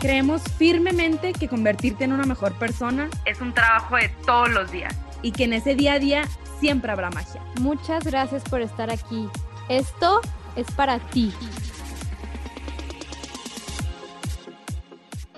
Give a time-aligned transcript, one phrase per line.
[0.00, 4.94] Creemos firmemente que convertirte en una mejor persona es un trabajo de todos los días
[5.22, 6.22] y que en ese día a día
[6.60, 7.42] siempre habrá magia.
[7.60, 9.28] Muchas gracias por estar aquí.
[9.68, 10.20] Esto
[10.54, 11.32] es para ti.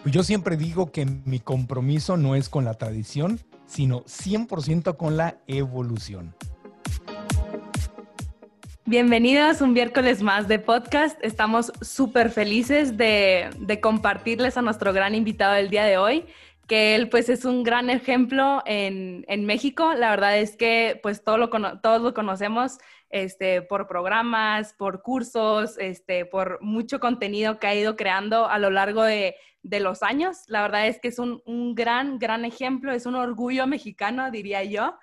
[0.05, 5.39] Yo siempre digo que mi compromiso no es con la tradición, sino 100% con la
[5.47, 6.35] evolución.
[8.91, 11.17] Bienvenidos un miércoles más de podcast.
[11.23, 16.25] Estamos súper felices de, compartirles a nuestro gran invitado del día de hoy,
[16.67, 19.95] que él pues es un gran ejemplo en, México.
[19.95, 22.79] La verdad es que pues todo lo, todos lo conocemos
[23.11, 28.71] este, por programas, por cursos, este, por mucho contenido que ha ido creando a lo
[28.71, 30.39] largo de, de los años.
[30.47, 31.41] La verdad es que es un,
[31.75, 34.99] gran, gran ejemplo, es un orgullo mexicano, diría yo.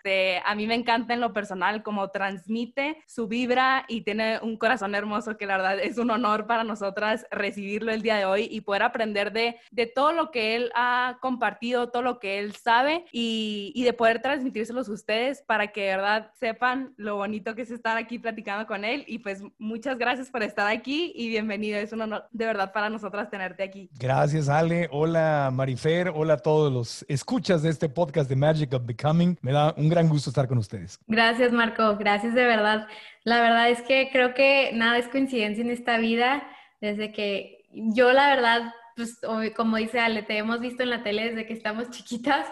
[0.46, 4.96] a mí me encanta en lo personal cómo transmite su vibra y tiene un corazón
[4.96, 8.62] hermoso que la verdad es un honor para nosotras recibirlo el día de hoy y
[8.62, 13.06] poder aprender de, de todo lo que él ha compartido, todo lo que él sabe
[13.12, 17.62] y, y de poder transmitírselos a ustedes para que de verdad sepan lo bonito que
[17.62, 19.04] es estar aquí platicando con él.
[19.08, 21.78] Y pues muchas gracias por estar aquí y bienvenido.
[21.78, 23.90] Es un honor de verdad para nosotras tenerte aquí.
[24.00, 24.90] Gracias Ale.
[24.92, 26.12] Hola, Marifer.
[26.16, 29.38] Hola a todos los escuchas de este podcast de Magic of Becoming.
[29.42, 31.00] Me da un gran gusto estar con ustedes.
[31.08, 31.98] Gracias, Marco.
[31.98, 32.88] Gracias de verdad.
[33.24, 36.48] La verdad es que creo que nada es coincidencia en esta vida.
[36.82, 39.20] Desde que yo, la verdad, pues
[39.56, 42.48] como dice Ale, te hemos visto en la tele desde que estamos chiquitas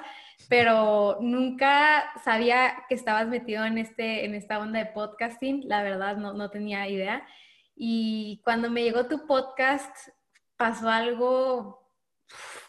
[0.49, 6.17] pero nunca sabía que estabas metido en, este, en esta onda de podcasting, la verdad
[6.17, 7.25] no, no tenía idea.
[7.75, 10.09] Y cuando me llegó tu podcast,
[10.55, 11.84] pasó algo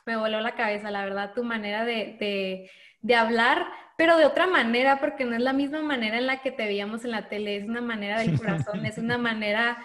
[0.04, 2.70] me voló la cabeza, la verdad, tu manera de,
[3.16, 6.66] hablar, pero de otra manera, porque no es la misma manera en la que te
[6.66, 9.78] veíamos en la tele, es una manera del corazón, es una manera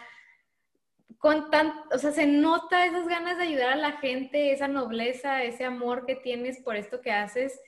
[1.17, 5.43] con tan, o sea, se nota esas ganas de ayudar a la gente, esa nobleza,
[5.43, 7.59] ese amor que tienes por esto que haces,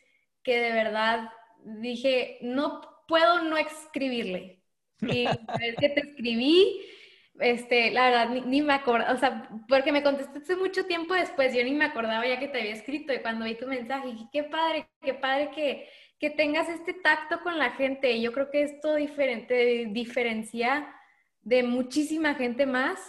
[0.41, 1.29] que de verdad
[1.63, 4.59] dije, no puedo no escribirle.
[5.01, 5.25] Y
[5.61, 6.81] es que te escribí,
[7.39, 11.63] este, la verdad, ni, me acordaba, o sea, porque me contestaste mucho tiempo después, yo
[11.63, 14.43] ni me acordaba ya que te había escrito y cuando vi tu mensaje, dije, qué
[14.43, 15.89] padre, qué padre que,
[16.19, 18.21] que tengas este tacto con la gente.
[18.21, 20.93] Yo creo que esto diferente, diferencia
[21.41, 22.99] de muchísima gente más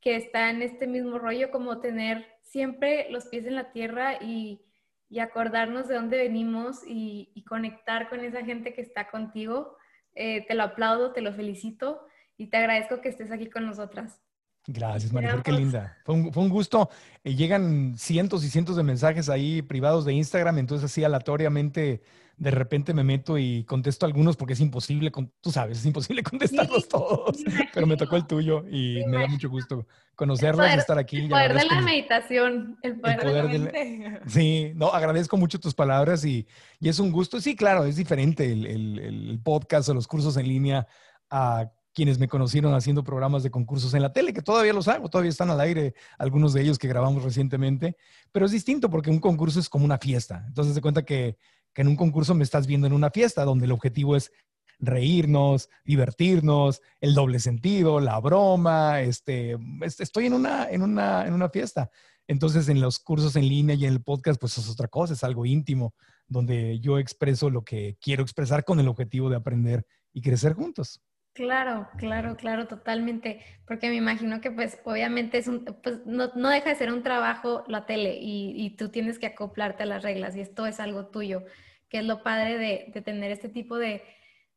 [0.00, 4.60] que está en este mismo rollo, como tener siempre los pies en la tierra y,
[5.08, 9.76] y acordarnos de dónde venimos y, y, conectar con esa gente que está contigo.
[10.14, 12.07] Eh, te lo aplaudo, te lo felicito
[12.38, 14.20] y te agradezco que estés aquí con nosotras.
[14.66, 15.96] Gracias, María, qué linda.
[16.04, 16.90] Fue un, gusto.
[17.24, 22.02] Eh, llegan cientos y cientos de mensajes ahí privados de Instagram, entonces así aleatoriamente
[22.36, 25.10] de repente me meto y contesto algunos porque es imposible,
[25.40, 27.38] tú sabes, es imposible contestarlos todos,
[27.74, 31.16] pero me tocó el tuyo y me da mucho gusto conocerlos y estar aquí.
[31.16, 34.20] El poder de la meditación, el poder, de la mente.
[34.26, 36.46] sí, no, agradezco mucho tus palabras y,
[36.78, 37.40] y, es un gusto.
[37.40, 40.86] Sí, claro, es diferente el, el, el podcast o los cursos en línea
[41.30, 45.08] a quienes me conocieron haciendo programas de concursos en la tele, que todavía los hago,
[45.08, 47.96] todavía están al aire, algunos de ellos que grabamos recientemente,
[48.30, 50.44] pero es distinto porque un concurso es como una fiesta.
[50.46, 51.36] Entonces se cuenta que,
[51.74, 54.30] que en un concurso me estás viendo en una fiesta donde el objetivo es
[54.78, 61.48] reírnos, divertirnos, el doble sentido, la broma, este, estoy en una, en una, en una
[61.48, 61.90] fiesta.
[62.28, 65.24] Entonces, en los cursos en línea y en el podcast, pues es otra cosa, es
[65.24, 65.94] algo íntimo,
[66.28, 71.02] donde yo expreso lo que quiero expresar con el objetivo de aprender y crecer juntos.
[71.38, 76.70] Claro, claro, claro, totalmente, porque me imagino que pues obviamente es un, pues no, deja
[76.70, 80.34] de ser un trabajo la tele y, y, tú tienes que acoplarte a las reglas
[80.34, 81.44] y esto es algo tuyo,
[81.88, 84.02] que es lo padre de, tener este tipo de,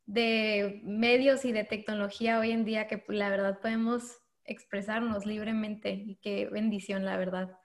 [0.06, 5.92] de, medios y de tecnología hoy en día que pues, la verdad podemos expresarnos libremente
[5.92, 7.56] y qué bendición, la verdad.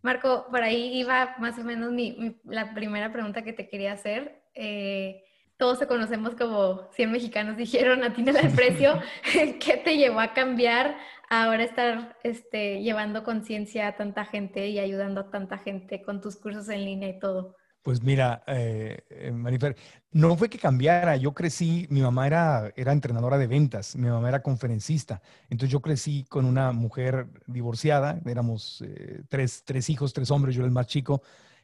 [0.00, 4.44] Marco, por ahí iba más o menos mi, la primera pregunta que te quería hacer.
[4.54, 5.24] Eh,
[5.60, 8.98] todos te conocemos como 100 mexicanos dijeron, a ti no el precio,
[9.60, 10.96] ¿qué te llevó a cambiar
[11.28, 16.36] ahora estar este, llevando conciencia a tanta gente y ayudando a tanta gente con tus
[16.36, 17.56] cursos en línea y todo?
[17.82, 19.76] Pues mira, eh, eh, Marifer,
[20.12, 24.28] no fue que cambiara, yo crecí, mi mamá era, era entrenadora de ventas, mi mamá
[24.28, 30.30] era conferencista, entonces yo crecí con una mujer divorciada, éramos eh, tres, tres hijos, tres
[30.30, 31.22] hombres, yo era el más chico,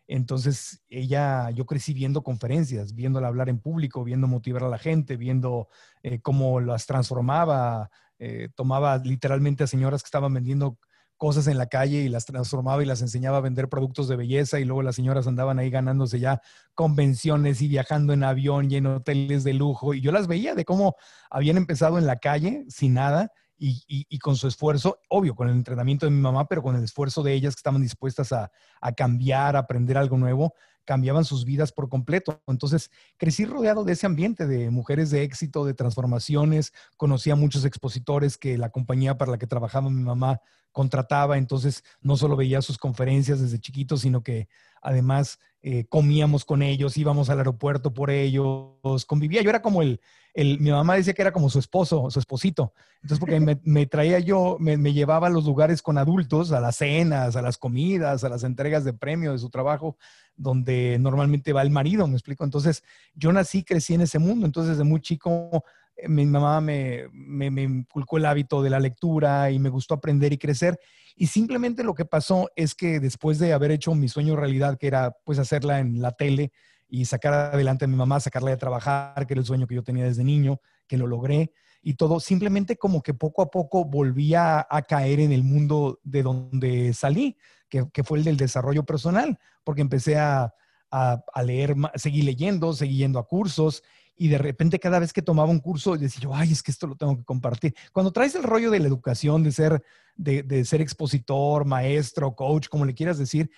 [0.09, 5.17] Entonces, ella, yo crecí viendo conferencias, viéndola hablar en público, viendo motivar a la gente,
[5.17, 5.69] viendo
[6.03, 10.79] eh, cómo las transformaba, eh, tomaba literalmente a señoras que estaban vendiendo
[11.17, 14.61] cosas en la calle y las transformaba y las enseñaba a vender productos de belleza
[14.61, 16.43] y luego las señoras andaban ahí ganándose ya
[16.75, 19.95] convenciones y viajando en avión y en hoteles de lujo.
[19.95, 20.97] Y yo las veía de cómo
[21.31, 26.07] habían empezado en la calle sin nada y, con su esfuerzo, obvio, con el entrenamiento
[26.07, 28.51] de mi mamá, pero con el esfuerzo de ellas que estaban dispuestas a,
[28.97, 30.55] cambiar, a aprender algo nuevo,
[30.85, 32.43] cambiaban sus vidas por completo.
[32.47, 37.65] Entonces, crecí rodeado de ese ambiente de mujeres de éxito, de transformaciones, conocí a muchos
[37.65, 40.41] expositores que la compañía para la que trabajaba mi mamá
[40.73, 44.47] contrataba, entonces no solo veía sus conferencias desde chiquito, sino que
[44.83, 45.39] además
[45.69, 49.43] eh, comíamos con ellos, íbamos al aeropuerto por ellos, convivía.
[49.43, 50.01] Yo era como el,
[50.33, 52.73] el, mi mamá decía que era como su esposo, su esposito.
[53.03, 57.35] Entonces, porque me, traía yo, me, llevaba a los lugares con adultos, a las cenas,
[57.35, 59.97] a las comidas, a las entregas de premio de su trabajo,
[60.37, 62.45] donde normalmente va el marido, me explico.
[62.45, 62.85] Entonces,
[63.17, 64.47] yo nací, crecí en ese mundo.
[64.47, 65.65] Entonces, desde muy chico
[66.09, 70.39] mi mamá me, me, inculcó el hábito de la lectura y me gustó aprender y
[70.39, 70.79] crecer.
[71.17, 74.87] Y simplemente lo que pasó es que después de haber hecho mi sueño realidad, que
[74.87, 76.53] era pues hacerla en la tele
[76.89, 79.83] y sacar adelante a mi mamá, sacarla de trabajar, que era el sueño que yo
[79.83, 81.53] tenía desde niño, que lo logré
[81.87, 86.25] y todo, simplemente como que poco a poco volvía a caer en el mundo de
[86.25, 87.37] donde salí,
[87.69, 90.53] que, que fue el del desarrollo personal, porque empecé a,
[90.91, 93.85] a, a leer, seguí leyendo, seguí yendo a cursos
[94.17, 96.87] y de repente cada vez que tomaba un curso decía yo, ay, es que esto
[96.87, 97.75] lo tengo que compartir.
[97.93, 99.83] Cuando traes el rollo de la educación, de ser,
[100.17, 103.51] de, ser expositor, maestro, coach, como le quieras decir,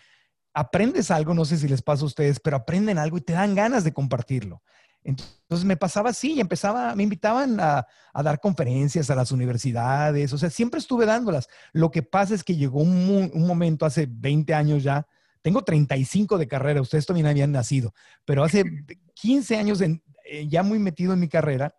[0.52, 3.54] aprendes algo, no sé si les pasa a ustedes, pero aprenden algo y te dan
[3.54, 4.62] ganas de compartirlo.
[5.04, 10.38] Entonces me pasaba así y empezaba, me invitaban a, dar conferencias a las universidades, o
[10.38, 11.46] sea, siempre estuve dándolas.
[11.72, 15.06] Lo que pasa es que llegó un, un momento hace 20 años ya,
[15.40, 17.94] tengo 35 de carrera, ustedes también habían nacido,
[18.24, 18.64] pero hace
[19.14, 21.74] 15 años en, eh, ya muy metido en mi carrera,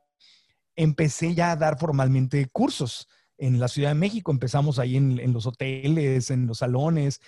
[0.76, 3.08] empecé ya a dar formalmente cursos
[3.38, 4.32] en la Ciudad de México.
[4.32, 7.22] Empezamos ahí en, los hoteles, en los salones,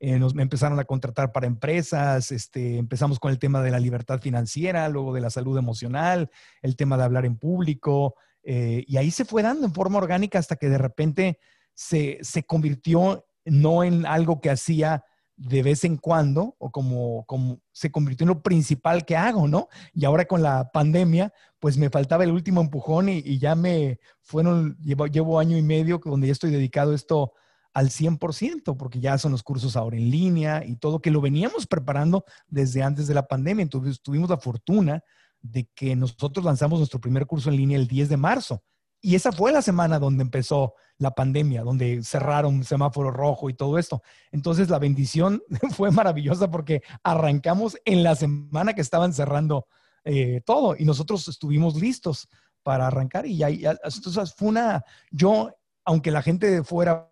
[0.00, 3.80] eh, nos, me empezaron a contratar para empresas, este, empezamos con el tema de la
[3.80, 6.30] libertad financiera, luego de la salud emocional,
[6.62, 8.14] el tema de hablar en público,
[8.44, 11.38] eh, y ahí se fue dando en forma orgánica hasta que de repente
[11.74, 15.04] se, se convirtió no en algo que hacía
[15.38, 19.68] de vez en cuando, o como, como se convirtió en lo principal que hago, ¿no?
[19.94, 24.76] Y ahora con la pandemia, pues me faltaba el último empujón y, ya me fueron,
[24.82, 27.32] llevo, llevo, año y medio donde ya estoy dedicado esto
[27.72, 31.68] al 100%, porque ya son los cursos ahora en línea y todo, que lo veníamos
[31.68, 33.62] preparando desde antes de la pandemia.
[33.62, 35.04] Entonces tuvimos la fortuna
[35.40, 38.64] de que nosotros lanzamos nuestro primer curso en línea el 10 de marzo.
[39.00, 43.78] Y esa fue la semana donde empezó la pandemia, donde cerraron semáforo rojo y todo
[43.78, 44.02] esto.
[44.32, 45.42] Entonces la bendición
[45.76, 49.66] fue maravillosa porque arrancamos en la semana que estaban cerrando
[50.04, 52.28] eh, todo y nosotros estuvimos listos
[52.62, 55.54] para arrancar y ya, entonces fue una, yo,
[55.84, 57.10] aunque la gente de fuera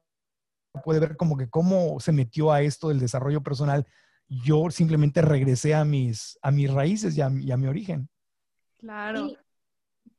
[0.85, 3.87] puede ver como que cómo se metió a esto del desarrollo personal,
[4.29, 8.09] yo simplemente regresé a mis, a mis raíces y a, y a mi origen.
[8.79, 9.31] Claro.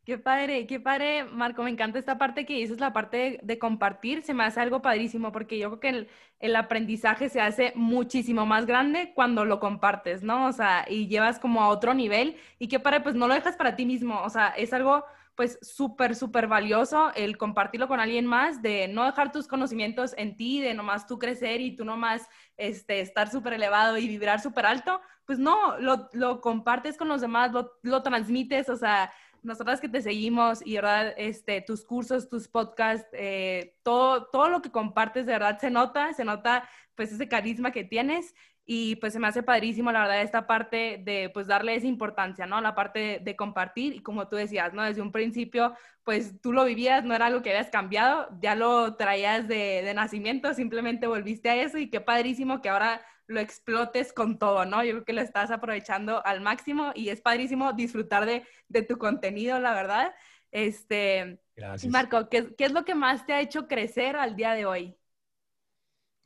[0.07, 1.63] Qué padre, qué padre, Marco.
[1.63, 4.24] Me encanta esta parte que dices, la parte de, compartir.
[4.24, 6.09] Se me hace algo padrísimo porque yo creo que el,
[6.39, 10.45] el, aprendizaje se hace muchísimo más grande cuando lo compartes, ¿no?
[10.48, 13.57] O sea, y llevas como a otro nivel y qué padre, pues no lo dejas
[13.57, 14.21] para ti mismo.
[14.23, 15.04] O sea, es algo
[15.35, 20.37] pues súper, súper valioso el compartirlo con alguien más, de no dejar tus conocimientos en
[20.37, 24.68] ti, de nomás tú crecer y tú nomás este, estar súper elevado y vibrar súper
[24.68, 25.02] alto.
[25.26, 29.11] Pues no, lo, lo compartes con los demás, lo, lo transmites, o sea
[29.47, 31.13] nosotras que te seguimos y, ¿verdad?
[31.18, 36.13] Este, tus cursos, tus podcasts, eh, todo, todo lo que compartes, de verdad, se nota,
[36.13, 38.35] se nota, pues, ese carisma que tienes
[38.66, 42.45] y, pues, se me hace padrísimo, la verdad, esta parte de, pues, darle esa importancia,
[42.45, 42.59] ¿no?
[42.61, 44.83] La parte de, compartir y como tú decías, ¿no?
[44.83, 45.73] Desde un principio,
[46.04, 49.94] pues, tú lo vivías, no era algo que habías cambiado, ya lo traías de, de
[49.94, 54.84] nacimiento, simplemente volviste a eso y qué padrísimo que ahora lo explotes con todo, ¿no?
[54.84, 59.60] Yo creo que lo estás aprovechando al máximo y es padrísimo disfrutar de, tu contenido,
[59.60, 60.16] la verdad.
[60.52, 61.92] Este, Gracias.
[61.92, 64.98] Marco, ¿qué, es lo que más te ha hecho crecer al día de hoy?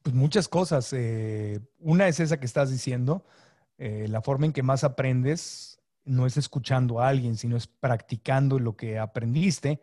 [0.03, 0.93] Pues muchas cosas.
[0.93, 3.25] Eh, una es esa que estás diciendo.
[3.77, 8.59] Eh, la forma en que más aprendes no es escuchando a alguien, sino es practicando
[8.59, 9.81] lo que aprendiste.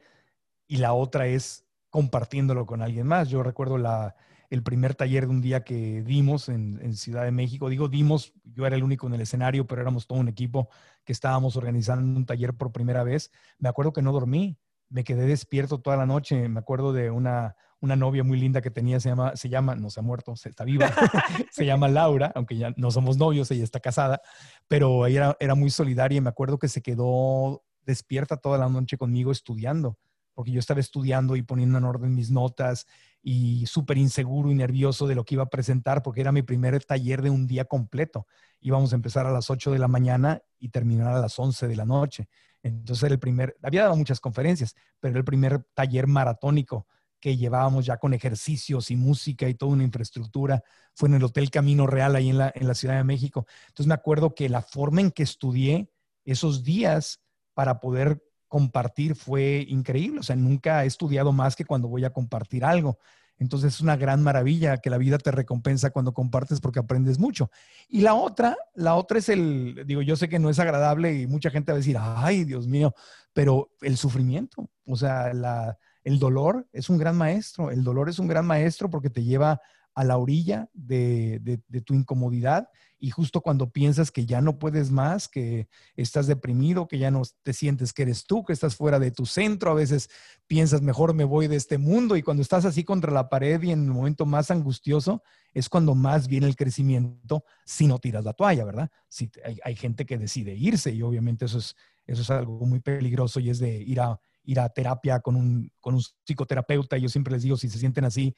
[0.69, 3.29] Y la otra es compartiéndolo con alguien más.
[3.29, 4.15] Yo recuerdo la,
[4.51, 7.69] el primer taller de un día que dimos en, Ciudad de México.
[7.69, 10.69] Digo, dimos, yo era el único en el escenario, pero éramos todo un equipo
[11.05, 13.31] que estábamos organizando un taller por primera vez.
[13.59, 16.49] Me acuerdo que no dormí, me quedé despierto toda la noche.
[16.49, 19.91] Me acuerdo de una, una novia muy linda que tenía, se llama, se llama, no
[19.91, 20.91] se ha muerto, se, está viva,
[21.51, 24.21] se llama Laura, aunque ya no somos novios, ella está casada,
[24.67, 28.69] pero ella era, era muy solidaria y me acuerdo que se quedó despierta toda la
[28.69, 29.99] noche conmigo estudiando,
[30.35, 32.87] porque yo estaba estudiando y poniendo en orden mis notas
[33.23, 36.83] y súper inseguro y nervioso de lo que iba a presentar, porque era mi primer
[36.85, 38.27] taller de un día completo.
[38.61, 41.77] Íbamos a empezar a las 8 de la mañana y terminar a las 11 de
[41.77, 42.29] la noche.
[42.63, 46.87] Entonces era el primer, había dado muchas conferencias, pero era el primer taller maratónico
[47.21, 50.63] que llevábamos ya con ejercicios y música y toda una infraestructura.
[50.95, 53.47] Fue en el Hotel Camino Real, ahí en la, en la Ciudad de México.
[53.69, 55.91] Entonces me acuerdo que la forma en que estudié
[56.25, 57.21] esos días
[57.55, 60.21] para poder compartir fue increíble.
[60.21, 62.99] O sea, nunca he estudiado más que cuando voy a compartir algo.
[63.39, 67.51] Entonces es una gran maravilla que la vida te recompensa cuando compartes porque aprendes mucho.
[67.89, 71.27] Y la otra, la otra es el, digo, yo sé que no es agradable y
[71.27, 72.95] mucha gente va a decir, ay, Dios mío,
[73.33, 77.71] pero el sufrimiento, o sea, la, el dolor es un gran maestro.
[77.71, 79.61] El dolor es un gran maestro porque te lleva
[79.95, 84.91] a la orilla de, de, tu incomodidad y justo cuando piensas que ya no puedes
[84.91, 88.99] más, que estás deprimido, que ya no te sientes que eres tú, que estás fuera
[88.99, 90.11] de tu centro, a veces
[90.47, 93.71] piensas, mejor me voy de este mundo y cuando estás así contra la pared y
[93.71, 95.23] en el momento más angustioso,
[95.55, 98.91] es cuando más viene el crecimiento si no tiras la toalla, ¿verdad?
[99.09, 101.77] Si hay, hay gente que decide irse y obviamente eso es,
[102.07, 105.71] eso es algo muy peligroso y es de ir a, ir a terapia con un,
[105.79, 106.97] con un psicoterapeuta.
[106.97, 108.35] Yo siempre les digo, si se sienten así,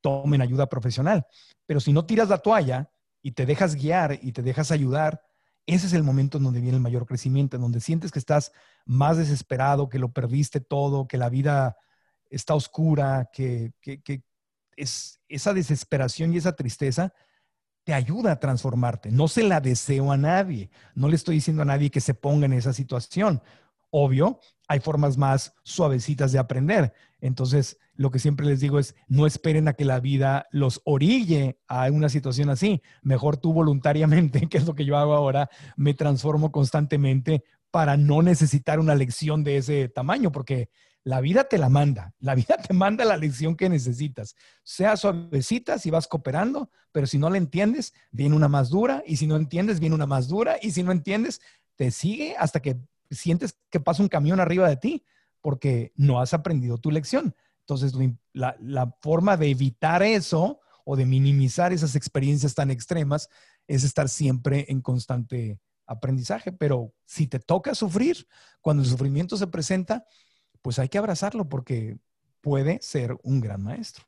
[0.00, 1.26] tomen ayuda profesional.
[1.66, 2.90] Pero si no tiras la toalla
[3.22, 5.22] y te dejas guiar y te dejas ayudar,
[5.66, 8.52] ese es el momento en donde viene el mayor crecimiento, en donde sientes que estás
[8.84, 11.76] más desesperado, que lo perdiste todo, que la vida
[12.30, 13.72] está oscura, que,
[14.76, 17.12] es, esa desesperación y esa tristeza
[17.84, 19.10] te ayuda a transformarte.
[19.10, 20.70] No se la deseo a nadie.
[20.94, 23.42] No le estoy diciendo a nadie que se ponga en esa situación.
[23.94, 26.94] Obvio, hay formas más suavecitas de aprender.
[27.20, 31.58] Entonces, lo que siempre les digo es, no esperen a que la vida los orille
[31.68, 32.80] a una situación así.
[33.02, 38.22] Mejor tú voluntariamente, que es lo que yo hago ahora, me transformo constantemente para no
[38.22, 40.70] necesitar una lección de ese tamaño, porque
[41.04, 44.36] la vida te la manda, la vida te manda la lección que necesitas.
[44.62, 49.16] Sea suavecita si vas cooperando, pero si no la entiendes, viene una más dura, y
[49.16, 51.42] si no entiendes, viene una más dura, y si no entiendes,
[51.76, 52.78] te sigue hasta que
[53.14, 55.04] sientes que pasa un camión arriba de ti
[55.40, 57.34] porque no has aprendido tu lección.
[57.60, 57.94] Entonces,
[58.32, 63.28] la, forma de evitar eso o de minimizar esas experiencias tan extremas
[63.66, 66.52] es estar siempre en constante aprendizaje.
[66.52, 68.26] Pero si te toca sufrir,
[68.60, 70.04] cuando el sufrimiento se presenta,
[70.60, 71.98] pues hay que abrazarlo porque
[72.40, 74.04] puede ser un gran maestro.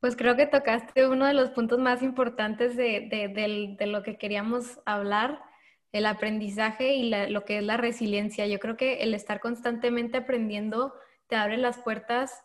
[0.00, 4.80] Pues creo que tocaste uno de los puntos más importantes de, de lo que queríamos
[4.86, 5.49] hablar
[5.92, 8.46] el aprendizaje y lo que es la resiliencia.
[8.46, 10.94] Yo creo que el estar constantemente aprendiendo
[11.26, 12.42] te abre las puertas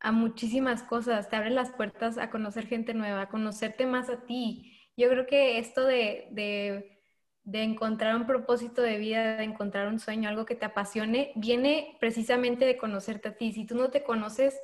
[0.00, 4.24] a muchísimas cosas, te abre las puertas a conocer gente nueva, a conocerte más a
[4.26, 4.78] ti.
[4.96, 7.00] Yo creo que esto de, de,
[7.44, 11.96] de encontrar un propósito de vida, de encontrar un sueño, algo que te apasione, viene
[12.00, 13.52] precisamente de conocerte a ti.
[13.52, 14.58] Si tú no te conoces,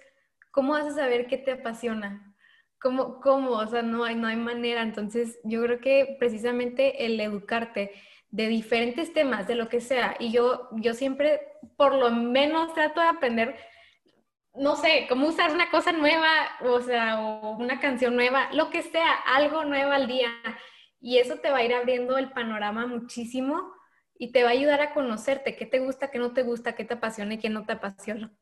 [0.50, 2.34] ¿cómo vas a saber qué te apasiona?
[2.80, 3.20] ¿Cómo?
[3.20, 3.50] cómo?
[3.50, 4.82] O sea, no hay, no hay manera.
[4.82, 7.92] Entonces, yo creo que precisamente el educarte,
[8.32, 10.16] de diferentes temas, de lo que sea.
[10.18, 11.40] Y yo, yo siempre,
[11.76, 13.56] por lo menos, trato de aprender,
[14.54, 16.30] no sé, cómo usar una cosa nueva,
[16.62, 20.30] o sea, o una canción nueva, lo que sea, algo nuevo al día.
[20.98, 23.70] Y eso te va a ir abriendo el panorama muchísimo
[24.18, 26.84] y te va a ayudar a conocerte, qué te gusta, qué no te gusta, qué
[26.84, 28.32] te apasiona y qué no te apasiona.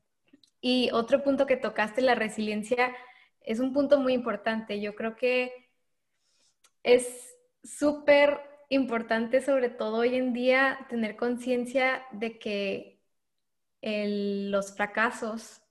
[0.61, 2.95] Y otro punto que tocaste, la resiliencia,
[3.41, 4.79] es un punto muy importante.
[4.79, 5.51] Yo creo que
[6.83, 13.01] es súper importante, sobre todo hoy en día, tener conciencia de que
[13.81, 15.61] los fracasos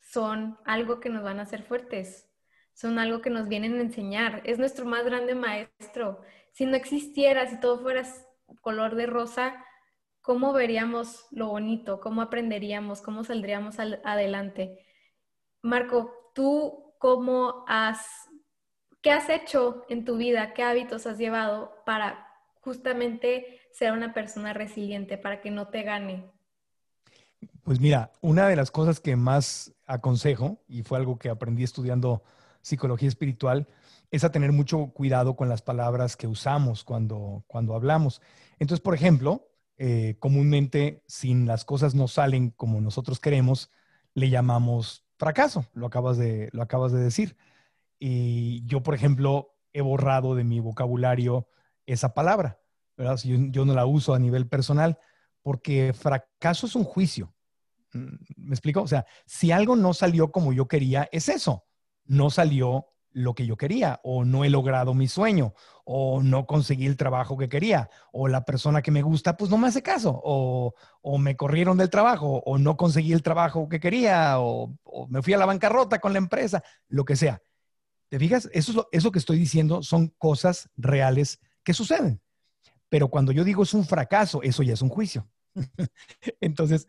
[0.00, 2.30] son algo que nos van a hacer fuertes,
[2.72, 4.40] son algo que nos vienen a enseñar.
[4.44, 6.22] Es nuestro más grande maestro.
[6.52, 8.02] Si no existiera, si todo fuera
[8.62, 9.62] color de rosa,
[10.22, 12.00] ¿cómo veríamos lo bonito?
[12.00, 13.02] ¿Cómo aprenderíamos?
[13.02, 14.86] ¿Cómo saldríamos adelante?
[15.60, 18.06] Marco, ¿tú cómo has,
[19.02, 20.54] qué has hecho en tu vida?
[20.54, 22.27] ¿Qué hábitos has llevado para
[22.68, 26.30] justamente ser una persona resiliente para que no te gane?
[27.62, 32.22] Pues mira, una de las cosas que más aconsejo, y fue algo que aprendí estudiando
[32.60, 33.66] psicología espiritual,
[34.10, 38.20] es a tener mucho cuidado con las palabras que usamos cuando, cuando hablamos.
[38.58, 39.48] Entonces, por ejemplo,
[39.78, 43.70] eh, comúnmente, si las cosas no salen como nosotros queremos,
[44.12, 47.38] le llamamos fracaso, lo acabas de, lo acabas de decir.
[47.98, 51.48] Y yo, por ejemplo, he borrado de mi vocabulario
[51.88, 52.60] esa palabra,
[52.96, 53.18] ¿verdad?
[53.24, 54.98] Yo, no la uso a nivel personal
[55.42, 57.34] porque fracaso es un juicio.
[57.92, 58.82] ¿Me explico?
[58.82, 61.64] O sea, si algo no salió como yo quería, es eso.
[62.04, 65.54] No salió lo que yo quería, o no he logrado mi sueño,
[65.84, 69.56] o no conseguí el trabajo que quería, o la persona que me gusta, pues no
[69.56, 70.74] me hace caso, o,
[71.18, 74.76] me corrieron del trabajo, o no conseguí el trabajo que quería, o,
[75.08, 77.40] me fui a la bancarrota con la empresa, lo que sea.
[78.08, 78.48] ¿Te fijas?
[78.52, 82.18] Eso, es lo, eso que estoy diciendo son cosas reales que suceden.
[82.88, 85.28] Pero cuando yo digo es un fracaso, eso ya es un juicio.
[86.40, 86.86] Entonces,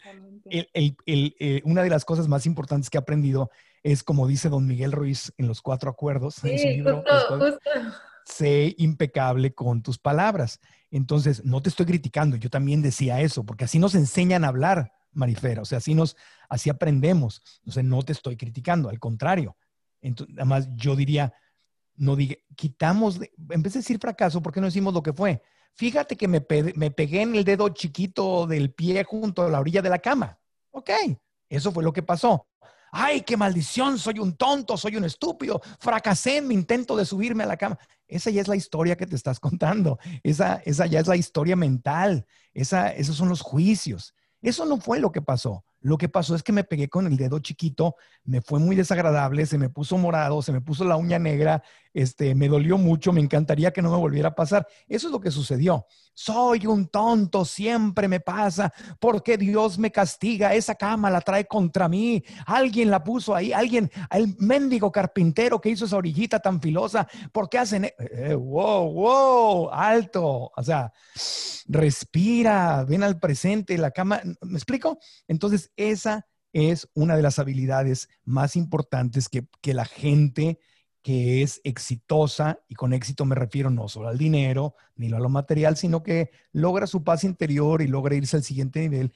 [0.49, 3.51] eh, una de las cosas más importantes que he aprendido
[3.83, 6.35] es, como dice don Miguel Ruiz en Los Cuatro Acuerdos,
[8.23, 10.61] sé impecable con tus palabras.
[10.91, 14.93] Entonces, no te estoy criticando, yo también decía eso, porque así nos enseñan a hablar,
[15.11, 16.15] Marifera, o sea, así, nos,
[16.47, 17.41] así aprendemos.
[17.59, 19.57] Entonces, no te estoy criticando, al contrario.
[19.99, 21.33] Entonces, además, yo diría,
[21.99, 25.41] no diga, quitamos, en vez de decir fracaso, ¿por qué no decimos lo que fue?
[25.75, 29.81] Fíjate que me, me pegué en el dedo chiquito del pie junto a la orilla
[29.81, 30.39] de la cama.
[30.71, 30.89] Ok,
[31.49, 32.47] eso fue lo que pasó.
[32.91, 37.43] Ay, qué maldición, soy un tonto, soy un estúpido, fracasé en mi intento de subirme
[37.43, 37.77] a la cama.
[38.07, 39.99] Esa ya es la historia que te estás contando.
[40.23, 42.25] Esa, esa ya es la historia mental.
[42.53, 44.15] Esa, esos son los juicios.
[44.41, 45.65] Eso no fue lo que pasó.
[45.81, 49.45] Lo que pasó es que me pegué con el dedo chiquito, me fue muy desagradable,
[49.45, 51.63] se me puso morado, se me puso la uña negra,
[51.93, 54.67] este, me dolió mucho, me encantaría que no me volviera a pasar.
[54.87, 55.85] Eso es lo que sucedió.
[56.13, 61.87] Soy un tonto, siempre me pasa, porque Dios me castiga, esa cama la trae contra
[61.87, 67.07] mí, alguien la puso ahí, alguien, el mendigo carpintero que hizo esa orillita tan filosa,
[67.31, 67.85] ¿por qué hacen?
[67.85, 67.95] E-?
[67.97, 70.91] Eh, wow, wow, alto, o sea,
[71.67, 74.99] respira, ven al presente, la cama, ¿me explico?
[75.27, 80.59] Entonces, esa es una de las habilidades más importantes que, que la gente
[81.01, 85.29] que es exitosa, y con éxito me refiero no solo al dinero, ni a lo
[85.29, 89.13] material, sino que logra su paz interior y logra irse al siguiente nivel.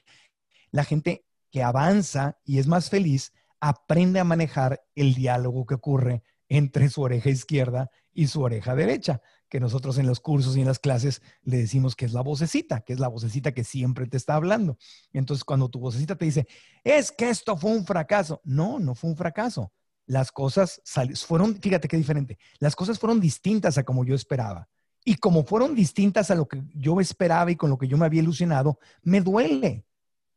[0.70, 6.22] La gente que avanza y es más feliz aprende a manejar el diálogo que ocurre
[6.48, 10.66] entre su oreja izquierda y su oreja derecha, que nosotros en los cursos y en
[10.66, 14.16] las clases le decimos que es la vocecita, que es la vocecita que siempre te
[14.16, 14.78] está hablando.
[15.12, 16.46] Entonces, cuando tu vocecita te dice,
[16.82, 19.72] es que esto fue un fracaso, no, no fue un fracaso
[20.06, 20.82] las cosas
[21.26, 24.68] fueron, fíjate qué diferente, las cosas fueron distintas a como yo esperaba.
[25.04, 28.06] Y como fueron distintas a lo que yo esperaba y con lo que yo me
[28.06, 29.84] había ilusionado, me duele,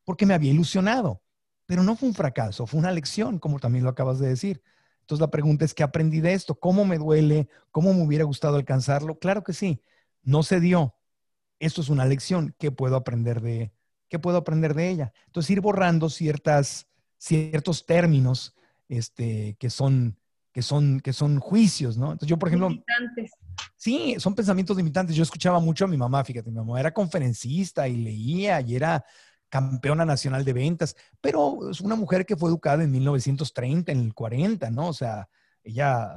[0.03, 1.21] porque me había ilusionado.
[1.65, 4.62] Pero no fue un fracaso, fue una lección, como también lo acabas de decir.
[5.01, 6.56] Entonces la pregunta es, ¿qué aprendí de esto?
[6.56, 7.47] ¿Cómo me duele?
[7.71, 9.19] ¿Cómo me hubiera gustado alcanzarlo?
[9.19, 9.82] Claro que sí,
[10.21, 10.95] no se dio.
[11.60, 12.53] Esto es una lección.
[12.60, 13.71] ¿Qué puedo aprender de,
[14.10, 15.13] qué puedo aprender de ella?
[15.27, 18.53] Entonces ir borrando ciertas, ciertos términos
[18.89, 20.17] este, que, son,
[20.52, 22.12] que, son, que son juicios, ¿no?
[22.12, 22.69] Entonces yo, por ejemplo...
[22.69, 23.32] Limitantes.
[23.76, 25.15] Sí, son pensamientos limitantes.
[25.15, 29.04] Yo escuchaba mucho a mi mamá, fíjate, mi mamá era conferencista y leía y era
[29.50, 34.13] campeona nacional de ventas, pero es una mujer que fue educada en 1930, en el
[34.13, 34.89] 40, ¿no?
[34.89, 35.30] O sea,
[35.63, 36.15] ella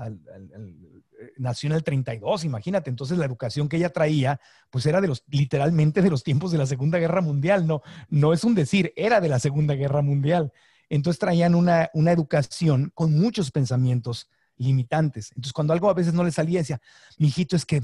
[1.36, 2.90] nació en el 32, imagínate.
[2.90, 6.58] Entonces la educación que ella traía, pues era de los, literalmente de los tiempos de
[6.58, 10.52] la Segunda Guerra Mundial, no, no es un decir, era de la Segunda Guerra Mundial.
[10.90, 15.30] Entonces traían una, educación con muchos pensamientos limitantes.
[15.30, 16.80] Entonces cuando algo a veces no le salía, decía,
[17.16, 17.80] mi hijito, es que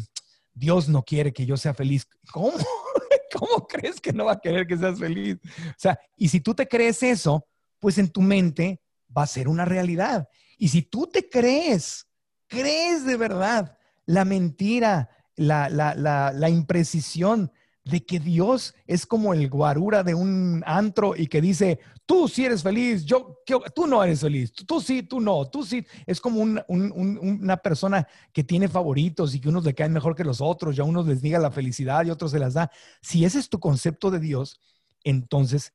[0.53, 2.07] Dios no quiere que yo sea feliz.
[2.33, 2.53] ¿Cómo?
[3.33, 5.39] ¿Cómo crees que no va a querer que seas feliz?
[5.45, 7.47] O sea, y si tú te crees eso,
[7.79, 8.83] pues en tu mente
[9.17, 10.29] va a ser una realidad.
[10.59, 12.07] Y si tú te crees,
[12.49, 17.53] crees de verdad la mentira, la, la, la, la imprecisión
[17.87, 22.45] de que Dios es como el guarura de un antro y que dice, tú sí
[22.45, 23.39] eres feliz, yo,
[23.77, 25.87] tú no eres feliz, tú, sí, tú no, tú sí.
[26.05, 30.41] Es como una persona que tiene favoritos y que unos le caen mejor que los
[30.41, 32.73] otros, y a unos les diga la felicidad y otros se las da.
[33.01, 34.61] Si ese es tu concepto de Dios,
[35.05, 35.73] entonces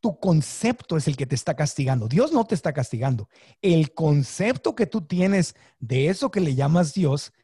[0.00, 2.08] tu concepto es el que te está castigando.
[2.08, 3.28] Dios no te está castigando.
[3.60, 7.34] El concepto que tú tienes de eso que le llamas Dios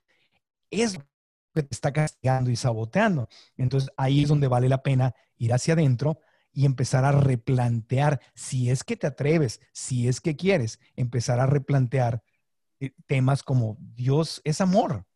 [0.70, 0.98] es
[1.54, 3.28] que te está castigando y saboteando.
[3.56, 6.20] Entonces ahí es donde vale la pena ir hacia adentro
[6.52, 11.46] y empezar a replantear, si es que te atreves, si es que quieres, empezar a
[11.46, 12.22] replantear
[12.80, 15.06] eh, temas como Dios es amor.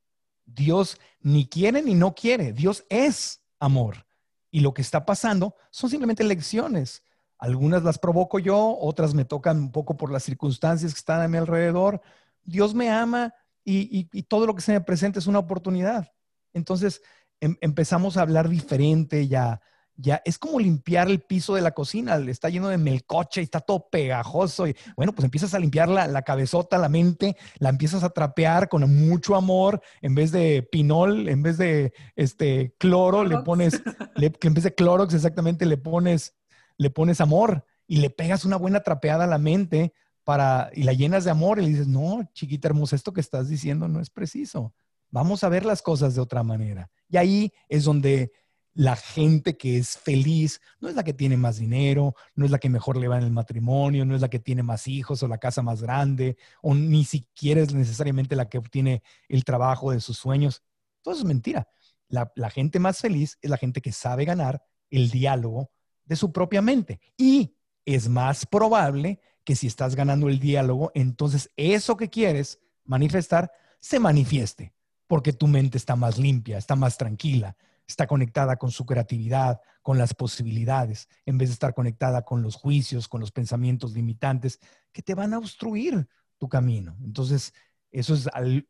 [0.45, 4.07] Dios ni quiere ni no quiere, Dios es amor.
[4.51, 7.03] Y lo que está pasando son simplemente lecciones.
[7.39, 11.29] Algunas las provoco yo, otras me tocan un poco por las circunstancias que están a
[11.29, 12.01] mi alrededor.
[12.45, 16.13] Dios me ama y, y todo lo que se me presenta es una oportunidad.
[16.53, 17.03] Entonces
[17.41, 19.61] em, empezamos a hablar diferente ya.
[19.97, 23.61] Ya es como limpiar el piso de la cocina, está lleno de melcoche y está
[23.61, 24.67] todo pegajoso.
[24.67, 28.83] Y bueno, pues empiezas a limpiar la, cabezota, la mente, la empiezas a trapear con
[29.07, 29.83] mucho amor.
[30.01, 33.83] En vez de pinol, en vez de este cloro, le pones,
[34.41, 36.35] que en vez de clorox exactamente le pones,
[36.79, 39.93] le pones amor y le pegas una buena trapeada a la mente
[40.25, 43.49] para, y la llenas de amor y le dices, no, chiquita hermosa, esto que estás
[43.49, 44.73] diciendo no es preciso.
[45.13, 46.91] Vamos a ver las cosas de otra manera.
[47.09, 48.33] Y ahí es donde
[48.75, 52.59] la gente que es feliz no es la que tiene más dinero, no es la
[52.59, 55.29] que mejor le va en el matrimonio, no es la que tiene más hijos o
[55.29, 60.01] la casa más grande, o ni siquiera es necesariamente la que obtiene el trabajo de
[60.01, 60.63] sus sueños.
[61.03, 61.69] Todo eso es mentira.
[62.09, 65.71] La, la gente más feliz es la gente que sabe ganar el diálogo
[66.07, 67.01] de su propia mente.
[67.17, 73.53] Y es más probable que si estás ganando el diálogo, entonces eso que quieres manifestar
[73.81, 74.73] se manifieste,
[75.13, 77.55] porque tu mente está más limpia, está más tranquila,
[77.87, 82.57] está conectada con su creatividad, con las posibilidades, en vez de estar conectada con los
[82.57, 84.59] juicios, con los pensamientos limitantes
[84.91, 86.97] que te van a obstruir tu camino.
[87.05, 87.53] Entonces,
[87.91, 88.27] eso es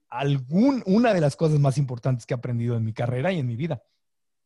[0.09, 3.47] algún, una de las cosas más importantes que he aprendido en mi carrera y en
[3.47, 3.81] mi vida.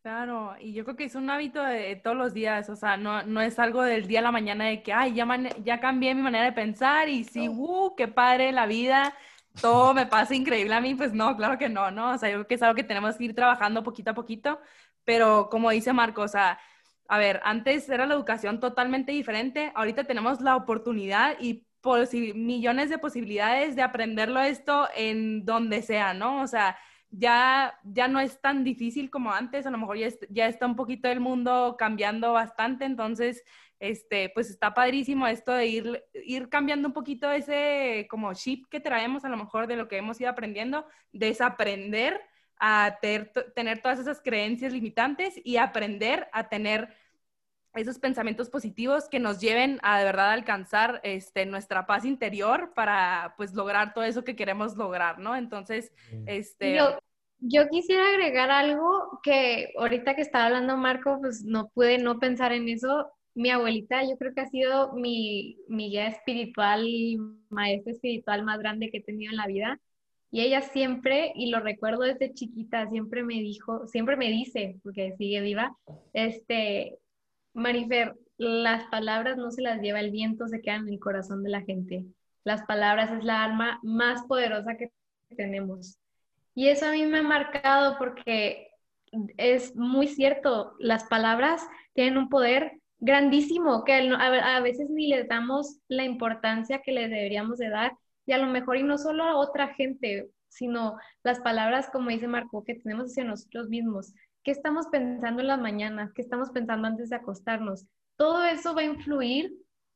[0.03, 3.23] Claro, y yo creo que es un hábito de todos los días, o sea, no,
[3.23, 5.27] no es algo del día a la mañana de que, ay, ya,
[5.65, 9.15] ya cambié mi manera de pensar y sí, uh, qué padre la vida,
[9.61, 12.13] todo me pasa increíble a mí, pues no, claro que no, ¿no?
[12.13, 14.61] O sea, yo creo que es algo que tenemos que ir trabajando poquito a poquito,
[15.05, 16.59] pero como dice Marco, o sea,
[17.09, 21.67] a ver, antes era la educación totalmente diferente, ahorita tenemos la oportunidad y
[22.35, 26.43] millones de posibilidades de aprenderlo esto en donde sea, ¿no?
[26.43, 26.77] O sea,
[27.11, 30.75] ya, ya no es tan difícil como antes, a lo mejor ya, ya está un
[30.75, 33.45] poquito el mundo cambiando bastante, entonces
[33.79, 38.81] este, pues está padrísimo esto de ir, ir cambiando un poquito ese como chip que
[38.81, 42.21] traemos a lo mejor de lo que hemos ido aprendiendo, desaprender
[42.59, 46.95] a tener todas esas creencias limitantes y aprender a tener
[47.75, 53.35] esos pensamientos positivos que nos lleven a de verdad alcanzar este, nuestra paz interior para
[53.37, 55.37] pues lograr todo eso que queremos lograr, ¿no?
[55.37, 55.93] Entonces,
[56.25, 56.75] este...
[56.75, 56.99] Yo,
[57.39, 62.53] yo quisiera agregar algo que ahorita que estaba hablando Marco, pues no pude no pensar
[62.53, 67.19] en eso mi abuelita yo creo que ha sido mi, mi guía espiritual y
[67.51, 69.79] maestra espiritual más grande que he tenido en la vida.
[70.31, 75.15] Y ella siempre, y lo recuerdo desde chiquita, siempre me dijo, siempre me dice, porque
[75.19, 75.77] sigue viva,
[76.15, 76.99] este,
[77.53, 81.51] Marifer, las palabras no se las lleva el viento, se quedan en el corazón de
[81.51, 82.07] la gente.
[82.43, 84.91] Las palabras es la arma más poderosa que
[85.37, 85.99] tenemos.
[86.55, 88.71] Y eso a mí me ha marcado porque
[89.37, 95.79] es muy cierto, las palabras tienen un poder grandísimo, que a, veces ni le damos
[95.89, 97.93] la importancia que le deberíamos de dar
[98.27, 102.27] y a lo mejor y no solo a otra gente, sino las palabras, como dice
[102.27, 104.15] Marco, que tenemos hacia nosotros mismos.
[104.43, 106.13] ¿Qué estamos pensando en la mañana?
[106.15, 107.87] ¿Qué estamos pensando antes de acostarnos?
[108.17, 109.53] Todo eso va a influir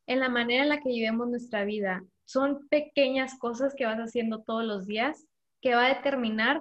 [0.06, 2.04] en la manera en la que vivimos nuestra vida.
[2.24, 5.26] Son pequeñas cosas que vas haciendo todos los días
[5.60, 6.60] que va a determinar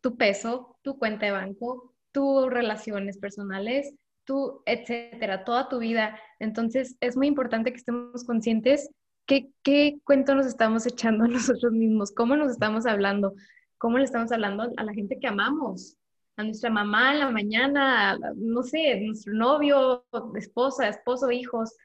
[0.00, 3.94] tu peso, tu cuenta de banco, tus relaciones personales,
[4.24, 6.18] tú, etcétera, toda tu vida.
[6.38, 8.90] Entonces, es muy importante que estemos conscientes
[9.26, 13.34] qué, qué cuento nos estamos echando nosotros mismos, cómo nos estamos hablando,
[13.78, 15.96] cómo le estamos hablando a la gente que amamos,
[16.36, 21.76] a nuestra mamá en la mañana, no sé, nuestro novio, esposa, esposo, hijos,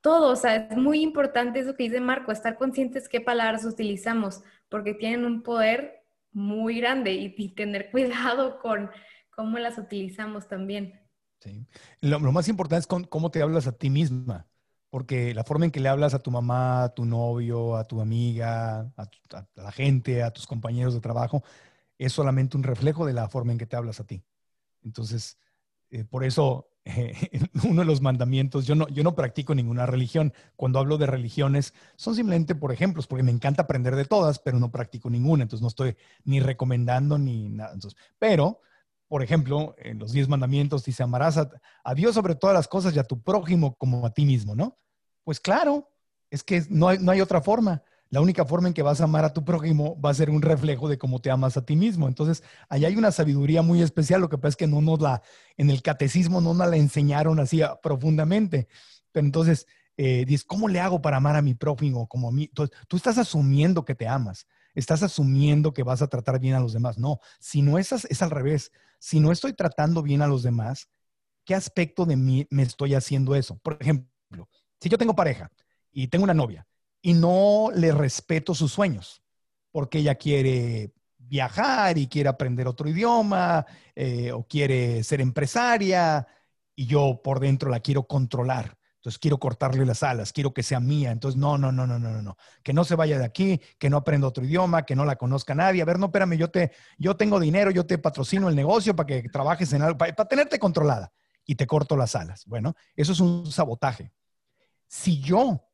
[0.00, 0.32] todo.
[0.32, 4.94] O sea, es muy importante eso que dice Marco, estar conscientes qué palabras utilizamos, porque
[4.94, 8.90] tienen un poder muy grande y tener cuidado con
[9.30, 11.01] cómo las utilizamos también.
[12.00, 14.46] Lo, más importante es cómo te hablas a ti misma,
[14.90, 18.00] porque la forma en que le hablas a tu mamá, a tu novio, a tu
[18.00, 19.08] amiga, a,
[19.54, 21.42] la gente, a tus compañeros de trabajo,
[21.98, 24.22] es solamente un reflejo de la forma en que te hablas a ti.
[24.82, 25.38] Entonces,
[25.90, 26.68] eh, por eso
[27.64, 30.32] uno de los mandamientos, yo no, yo no practico ninguna religión.
[30.56, 34.58] Cuando hablo de religiones, son simplemente por ejemplos, porque me encanta aprender de todas, pero
[34.58, 35.44] no practico ninguna.
[35.44, 37.72] Entonces, no estoy ni recomendando ni nada.
[37.72, 38.60] Entonces, pero
[39.12, 42.98] por ejemplo, en los diez mandamientos dice, amarás a, Dios sobre todas las cosas y
[42.98, 44.78] a tu prójimo como a ti mismo, ¿no?
[45.22, 45.92] Pues claro,
[46.30, 47.82] es que no hay, no hay otra forma.
[48.08, 50.40] La única forma en que vas a amar a tu prójimo va a ser un
[50.40, 52.08] reflejo de cómo te amas a ti mismo.
[52.08, 54.22] Entonces, ahí hay una sabiduría muy especial.
[54.22, 55.20] Lo que pasa es que no nos la,
[55.58, 58.66] en el catecismo no nos la enseñaron así profundamente.
[59.12, 59.66] Pero entonces,
[59.98, 62.48] eh, ¿cómo le hago para amar a mi prójimo como a mí?
[62.48, 64.46] Tú estás asumiendo que te amas.
[64.74, 66.98] Estás asumiendo que vas a tratar bien a los demás.
[66.98, 70.88] No, si no es, es al revés si no estoy tratando bien a los demás,
[71.44, 73.58] ¿qué aspecto de mí me estoy haciendo eso?
[73.58, 74.48] Por ejemplo,
[74.80, 75.50] si yo tengo pareja
[75.90, 76.68] y tengo una novia
[77.00, 79.20] y no le respeto sus sueños,
[79.72, 86.24] porque ella quiere viajar y quiere aprender otro idioma eh, o quiere ser empresaria
[86.76, 90.78] y yo por dentro la quiero controlar entonces quiero cortarle las alas, quiero que sea
[90.78, 91.10] mía.
[91.10, 92.36] Entonces, no, no, no, no, no, no.
[92.62, 95.56] Que no se vaya de aquí, que no aprenda otro idioma, que no la conozca
[95.56, 95.82] nadie.
[95.82, 99.08] A ver, no, espérame, yo te, yo tengo dinero, yo te patrocino el negocio para
[99.08, 101.12] que trabajes en algo, para, tenerte controlada
[101.44, 102.46] y te corto las alas.
[102.46, 104.12] Bueno, eso es un sabotaje.
[104.86, 105.64] Si yo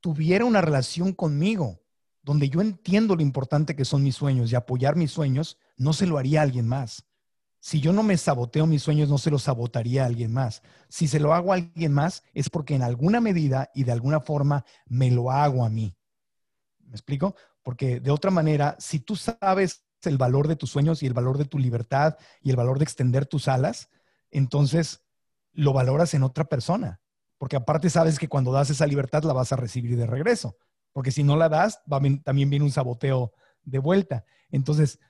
[0.00, 1.80] tuviera una relación conmigo
[2.20, 6.06] donde yo entiendo lo importante que son mis sueños y apoyar mis sueños, no se
[6.06, 7.06] lo haría a alguien más.
[7.66, 10.62] Si yo no me saboteo mis sueños, no se los sabotaría a alguien más.
[10.88, 14.20] Si se lo hago a alguien más, es porque en alguna medida y de alguna
[14.20, 15.96] forma me lo hago a mí.
[16.84, 17.34] ¿Me explico?
[17.64, 21.38] Porque de otra manera, si tú sabes el valor de tus sueños y el valor
[21.38, 23.90] de tu libertad y el valor de extender tus alas,
[24.30, 25.04] entonces
[25.52, 27.00] lo valoras en otra persona.
[27.36, 30.56] Porque aparte sabes que cuando das esa libertad la vas a recibir de regreso.
[30.92, 33.32] Porque si no la das, también viene un saboteo
[33.64, 34.24] de vuelta.
[34.50, 35.00] Entonces,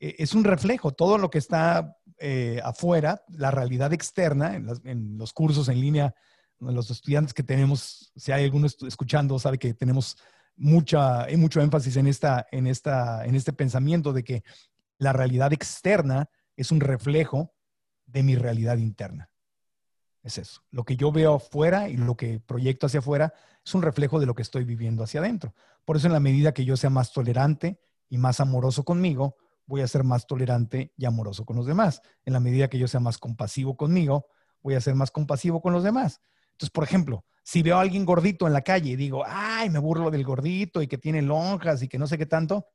[0.00, 0.92] e, es un reflejo.
[0.92, 6.14] Todo lo que está eh, afuera, la realidad externa, en, los cursos en línea,
[6.58, 10.18] los estudiantes que tenemos, si hay alguno escuchando, sabe que tenemos
[10.54, 14.44] mucha, hay mucho énfasis en, esta, en, esta, en este pensamiento de que
[14.98, 17.54] la realidad externa es un reflejo
[18.04, 19.30] de mi realidad interna.
[20.22, 20.62] Es eso.
[20.70, 23.32] Lo que yo veo afuera y lo que proyecto hacia afuera
[23.64, 25.54] es un reflejo de lo que estoy viviendo hacia adentro.
[25.86, 27.80] Por eso en la medida que yo sea más tolerante
[28.10, 29.36] y más amoroso conmigo,
[29.70, 32.02] voy a ser más tolerante y amoroso con los demás.
[32.24, 34.26] En la medida que yo sea más compasivo conmigo,
[34.62, 36.20] voy a ser más compasivo con los demás.
[36.50, 39.78] Entonces, por ejemplo, si veo a alguien gordito en la calle y digo, ay, me
[39.78, 42.66] burlo del gordito y que tiene lonjas y que no sé qué tanto,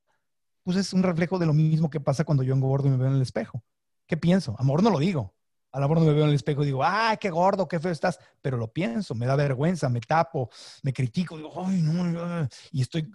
[0.64, 3.08] pues es un reflejo de lo mismo que pasa cuando yo engordo y me veo
[3.08, 3.62] en el espejo.
[4.08, 4.56] ¿Qué pienso?
[4.58, 5.36] Amor no lo digo.
[5.74, 7.78] A lo mejor no me veo en el espejo y digo, ay, qué gordo, qué
[7.78, 10.50] feo estás, pero lo pienso, me da vergüenza, me tapo,
[10.82, 13.12] me critico, digo, ay, no, y estoy,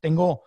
[0.00, 0.42] tengo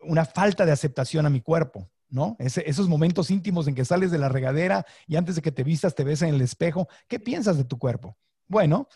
[0.00, 1.88] una falta de aceptación a mi cuerpo.
[2.10, 2.36] ¿No?
[2.38, 5.94] esos momentos íntimos en que sales de la regadera y antes de que te vistas
[5.94, 8.16] te ves en el espejo, ¿qué piensas de tu cuerpo?
[8.46, 8.88] Bueno,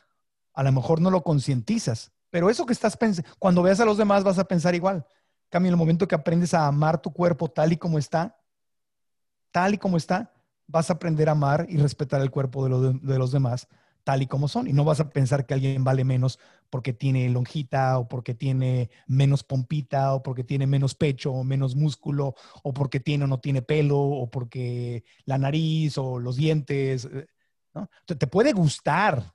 [0.55, 3.99] a lo mejor no lo concientizas, pero eso que estás pensando, cuando veas a los
[3.99, 5.07] demás vas a pensar igual.
[5.51, 8.39] Cambio, en el momento que aprendes a amar tu cuerpo tal y como está,
[9.51, 10.33] tal y como está,
[10.67, 13.69] vas a aprender a amar y respetar el cuerpo de los demás
[14.05, 14.69] tal y como son.
[14.69, 16.39] Y no vas a pensar que alguien vale menos
[16.71, 21.77] porque tiene lonjita o porque tiene menos pompita o porque tiene menos pecho o menos
[21.77, 27.05] músculo o porque tiene o no tiene pelo o porque la nariz o los dientes.
[27.05, 27.27] Eh,
[27.75, 27.89] ¿no?
[28.07, 29.33] te puede gustar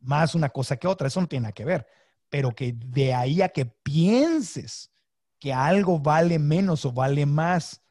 [0.00, 1.86] más una cosa que otra, eso no tiene nada que ver,
[2.28, 4.92] pero que de ahí a que pienses
[5.38, 7.82] que algo vale menos o vale más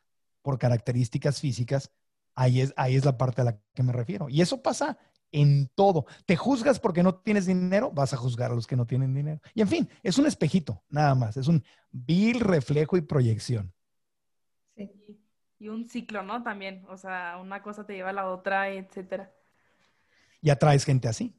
[0.41, 1.91] por características físicas,
[2.35, 4.29] ahí es, ahí es la parte a la que me refiero.
[4.29, 4.97] Y eso pasa
[5.31, 6.05] en todo.
[6.25, 9.41] Te juzgas porque no tienes dinero, vas a juzgar a los que no tienen dinero.
[9.53, 11.37] Y en fin, es un espejito, nada más.
[11.37, 13.73] Es un vil reflejo y proyección.
[14.75, 14.89] Sí.
[15.59, 16.43] Y un ciclo, ¿no?
[16.43, 16.85] También.
[16.89, 19.31] O sea, una cosa te lleva a la otra, etcétera.
[20.41, 21.35] Y atraes gente así.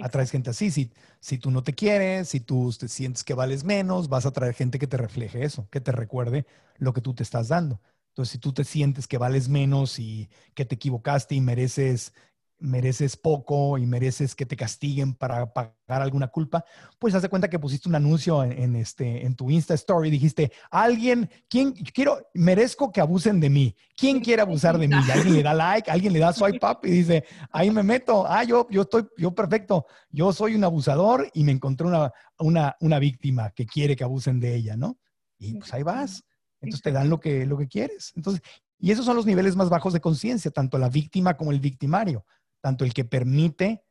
[0.00, 0.70] Atraes gente así.
[0.70, 4.32] Si, si tú no te quieres, si tú te sientes que vales menos, vas a
[4.32, 7.80] traer gente que te refleje eso, que te recuerde lo que tú te estás dando.
[8.10, 12.12] Entonces, si tú te sientes que vales menos y que te equivocaste y mereces
[12.60, 16.64] mereces poco y mereces que te castiguen para pagar alguna culpa,
[16.98, 20.52] pues haz de cuenta que pusiste un anuncio en, este, en tu Insta Story, dijiste,
[20.70, 23.76] alguien, ¿quién quiero, merezco que abusen de mí?
[23.96, 24.96] ¿Quién quiere abusar de mí?
[25.06, 28.26] Y alguien le da like, alguien le da swipe up y dice, ahí me meto,
[28.26, 32.76] ah, yo, yo estoy, yo perfecto, yo soy un abusador y me encontré una, una,
[32.80, 34.98] una víctima que quiere que abusen de ella, ¿no?
[35.38, 36.24] Y pues ahí vas.
[36.60, 38.12] Entonces te dan lo que, lo que quieres.
[38.16, 38.42] Entonces,
[38.80, 42.24] y esos son los niveles más bajos de conciencia, tanto la víctima como el victimario
[42.60, 43.84] tanto el que permite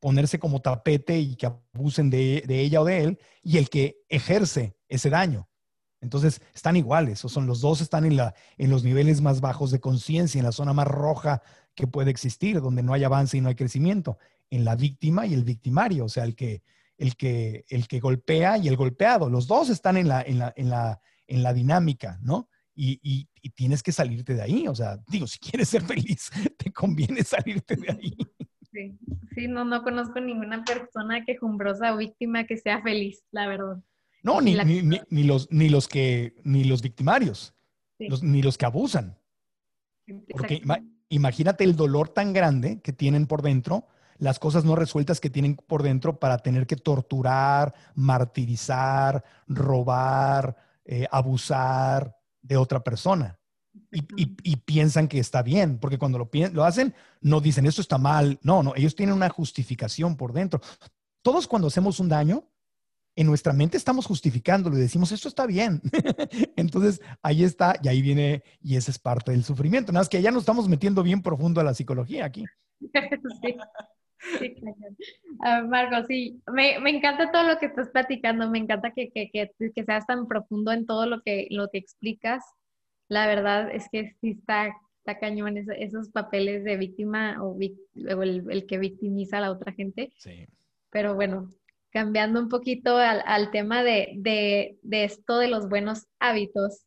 [0.00, 4.76] ponerse como tapete y que abusen de, ella o de él, y el que ejerce
[4.88, 5.48] ese daño.
[6.00, 9.70] Entonces, están iguales, o son los dos están en, la, en los niveles más bajos
[9.70, 11.42] de conciencia, en la zona más roja
[11.76, 14.18] que puede existir, donde no hay avance y no hay crecimiento,
[14.50, 16.64] en la víctima y el victimario, o sea, el que,
[16.98, 19.30] el que, el que golpea y el golpeado.
[19.30, 22.48] Los dos están en la, en la, en la, en la dinámica, ¿no?
[22.74, 24.66] Y, tienes que salirte de ahí.
[24.68, 28.16] O sea, digo, si quieres ser feliz, te conviene salirte de ahí.
[28.72, 28.98] Sí,
[29.34, 33.82] sí no, no conozco ninguna persona quejumbrosa o víctima que sea feliz, la verdad.
[34.22, 37.54] No, ni, ni, los, ni, los, que, ni los victimarios,
[37.98, 39.18] ni los que abusan.
[40.30, 40.62] Porque
[41.08, 45.56] imagínate el dolor tan grande que tienen por dentro, las cosas no resueltas que tienen
[45.56, 53.38] por dentro para tener que torturar, martirizar, robar, eh, abusar, de otra persona.
[53.90, 58.38] Y, piensan que está bien, porque cuando lo, lo hacen, no dicen, esto está mal.
[58.42, 60.60] No, no, ellos tienen una justificación por dentro.
[61.22, 62.44] Todos cuando hacemos un daño,
[63.16, 65.80] en nuestra mente estamos justificándolo y decimos, esto está bien.
[66.56, 69.92] Entonces, ahí está, y ahí viene, y esa es parte del sufrimiento.
[69.92, 72.44] Nada más que ya nos estamos metiendo bien profundo a la psicología aquí.
[73.42, 73.56] Sí.
[75.68, 80.06] Marco, sí, me, encanta todo lo que estás platicando, me encanta que, que, que, seas
[80.06, 82.44] tan profundo en todo lo que, lo que explicas.
[83.08, 88.78] La verdad es que sí está, está cañón esos, papeles de víctima o, el, que
[88.78, 90.12] victimiza a la otra gente.
[90.16, 90.46] Sí.
[90.90, 91.50] Pero bueno,
[91.90, 96.86] cambiando un poquito al, tema de, de, esto de los buenos hábitos.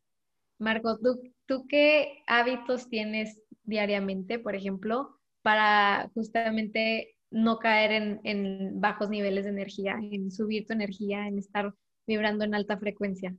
[0.58, 8.80] Marco, ¿tú, ¿tú qué hábitos tienes diariamente, por ejemplo, para justamente no caer en, en
[8.80, 11.74] bajos niveles de energía, en subir tu energía, en estar
[12.08, 13.36] vibrando en alta frecuencia?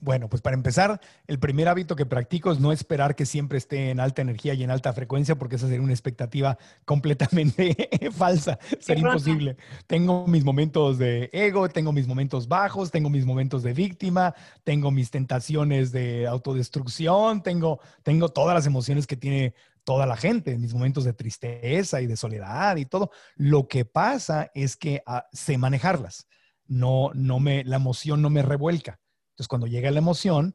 [0.00, 3.90] bueno, pues para empezar, el primer hábito que practico es no esperar que siempre esté
[3.90, 9.04] en alta energía y en alta frecuencia, porque esa sería una expectativa completamente falsa, sería
[9.04, 9.56] imposible.
[9.86, 14.90] Tengo mis momentos de ego, tengo mis momentos bajos, tengo mis momentos de víctima, tengo
[14.90, 20.74] mis tentaciones de autodestrucción, tengo, tengo todas las emociones que tiene toda la gente, mis
[20.74, 23.10] momentos de tristeza y de soledad y todo.
[23.36, 26.26] Lo que pasa es que ah, sé manejarlas.
[26.66, 29.00] No, no me, la emoción no me revuelca.
[29.30, 30.54] Entonces, cuando llega la emoción,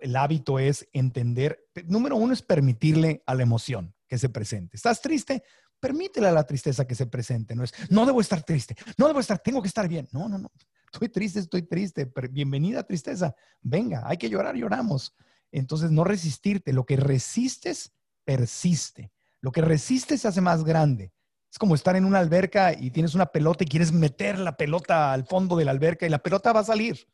[0.00, 4.76] el hábito es entender, número uno es permitirle a la emoción que se presente.
[4.76, 5.42] ¿Estás triste?
[5.80, 7.54] Permítele a la tristeza que se presente.
[7.54, 10.08] No es, no debo estar triste, no debo estar, tengo que estar bien.
[10.12, 10.50] No, no, no.
[10.92, 12.10] Estoy triste, estoy triste.
[12.30, 13.34] Bienvenida tristeza.
[13.60, 15.14] Venga, hay que llorar, lloramos.
[15.50, 16.72] Entonces, no resistirte.
[16.72, 17.92] Lo que resistes,
[18.24, 19.12] persiste.
[19.40, 21.12] Lo que resistes se hace más grande.
[21.50, 25.12] Es como estar en una alberca y tienes una pelota y quieres meter la pelota
[25.12, 27.06] al fondo de la alberca y la pelota va a salir.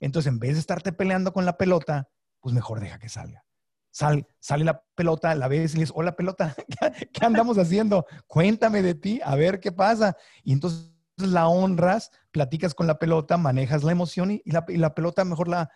[0.00, 2.08] Entonces, en vez de estarte peleando con la pelota,
[2.40, 3.44] pues mejor deja que salga.
[3.90, 6.54] Sal, sale la pelota, la ves y le dices, hola pelota,
[7.12, 8.04] ¿qué andamos haciendo?
[8.26, 10.16] Cuéntame de ti, a ver qué pasa.
[10.42, 15.48] Y entonces la honras, platicas con la pelota, manejas la emoción y, la, pelota mejor
[15.48, 15.70] la,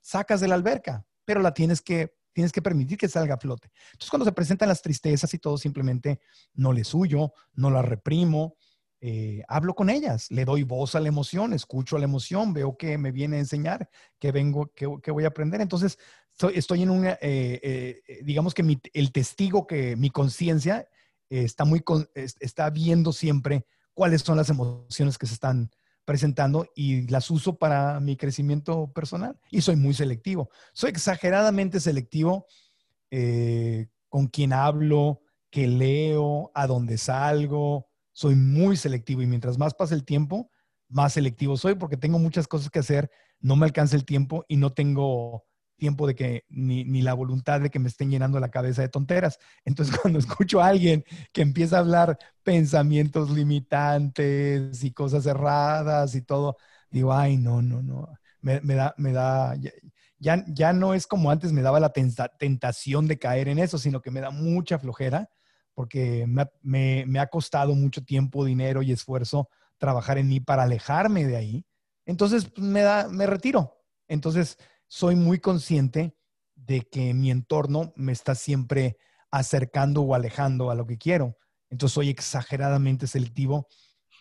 [0.00, 3.70] sacas de la alberca, pero la tienes que, tienes que permitir que salga a flote.
[3.92, 6.20] Entonces cuando se presentan las tristezas y todo, simplemente
[6.54, 8.56] no le suyo, no la reprimo,
[9.04, 12.76] eh, hablo con ellas, le doy voz a la emoción, escucho a la emoción, veo
[12.76, 13.90] que me viene a enseñar,
[14.20, 15.60] que vengo, que, voy a aprender.
[15.60, 15.98] Entonces,
[16.54, 20.88] estoy, en una, eh, eh, digamos que el testigo que mi conciencia
[21.28, 21.82] está muy,
[22.14, 25.70] está viendo siempre cuáles son las emociones que se están
[26.04, 29.38] presentando y las uso para mi crecimiento personal.
[29.50, 30.50] Y soy muy selectivo.
[30.72, 32.46] Soy exageradamente selectivo
[34.08, 39.94] con quien hablo, que leo, a dónde salgo, soy muy selectivo y mientras más pasa
[39.94, 40.50] el tiempo,
[40.88, 43.10] más selectivo soy porque tengo muchas cosas que hacer,
[43.40, 45.44] no me alcanza el tiempo y no tengo
[45.82, 49.40] tiempo de que, ni, la voluntad de que me estén llenando la cabeza de tonteras.
[49.64, 56.22] Entonces, cuando escucho a alguien que empieza a hablar pensamientos limitantes y cosas erradas y
[56.22, 56.56] todo,
[56.88, 58.08] digo, ay, no, no, no,
[58.42, 59.56] me, da, me da,
[60.20, 64.00] ya, ya, no es como antes me daba la tentación de caer en eso, sino
[64.00, 65.28] que me da mucha flojera
[65.74, 66.26] porque
[66.62, 71.66] me, ha costado mucho tiempo, dinero y esfuerzo trabajar en mí para alejarme de ahí.
[72.06, 73.82] Entonces pues, me, da, me retiro.
[74.06, 74.58] Entonces
[74.92, 76.14] soy muy consciente
[76.54, 78.98] de que mi entorno me está siempre
[79.30, 81.38] acercando o alejando a lo que quiero.
[81.70, 83.68] Entonces soy exageradamente selectivo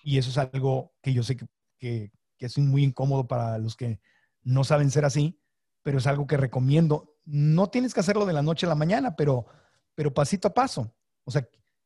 [0.01, 3.99] y eso es algo que yo sé que, que, es muy incómodo para los que
[4.43, 5.37] no saben ser así,
[5.83, 7.17] pero es algo que recomiendo.
[7.25, 9.47] No tienes que hacerlo de la noche a la mañana, pero,
[9.93, 10.95] pero pasito a paso.
[11.25, 11.45] O sea,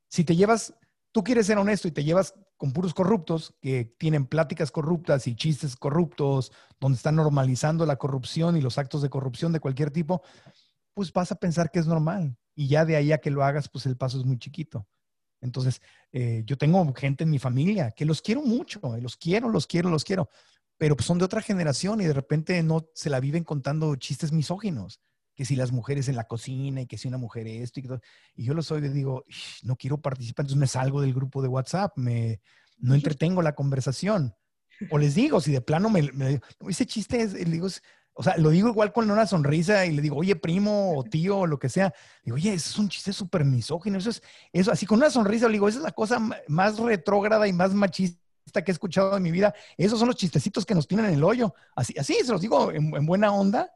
[0.10, 0.76] si te llevas,
[1.12, 5.36] tú quieres ser honesto y te llevas con puros corruptos que tienen pláticas corruptas y
[5.36, 10.22] chistes corruptos, donde están normalizando la corrupción y los actos de corrupción de cualquier tipo,
[10.94, 12.38] pues vas a pensar que es normal.
[12.56, 14.88] Y ya de ahí a que lo hagas, pues el paso es muy chiquito.
[15.42, 19.68] Entonces, eh, yo tengo gente en mi familia que los quiero mucho, los quiero, los
[19.68, 20.30] quiero, los quiero,
[20.78, 25.02] pero son de otra generación y de repente no se la viven contando chistes misóginos
[25.36, 28.02] que si las mujeres en la cocina y que si una mujer esto y todo.
[28.36, 29.24] Y yo lo soy, le digo,
[29.64, 32.42] no quiero participar, entonces me salgo del grupo de WhatsApp, me,
[32.78, 34.34] no entretengo la conversación.
[34.90, 37.68] O les digo, si de plano me, me ese chiste es, le digo,
[38.14, 41.40] o sea, lo digo igual con una sonrisa y le digo, oye, primo o tío
[41.40, 41.94] o lo que sea.
[42.24, 43.98] Digo, oye, eso es un chiste súper misógino.
[43.98, 47.48] Eso es, eso, así con una sonrisa, le digo, esa es la cosa más retrógrada
[47.48, 49.54] y más machista que he escuchado en mi vida.
[49.78, 51.54] Esos son los chistecitos que nos tienen en el hoyo.
[51.76, 53.70] Así, así se los digo en buena onda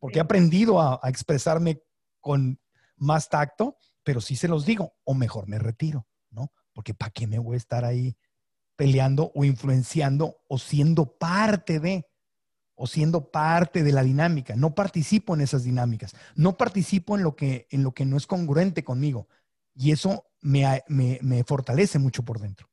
[0.00, 1.80] porque he aprendido a, expresarme
[2.18, 2.58] con
[2.96, 6.52] más tacto, pero sí se los digo, o mejor me retiro, ¿no?
[6.72, 8.16] Porque ¿para qué me voy a estar ahí
[8.76, 12.06] peleando o influenciando o siendo parte de,
[12.74, 14.56] o siendo parte de la dinámica?
[14.56, 18.26] No participo en esas dinámicas, no participo en lo que, en lo que no es
[18.26, 19.28] congruente conmigo.
[19.74, 22.68] Y eso me, me fortalece mucho por dentro.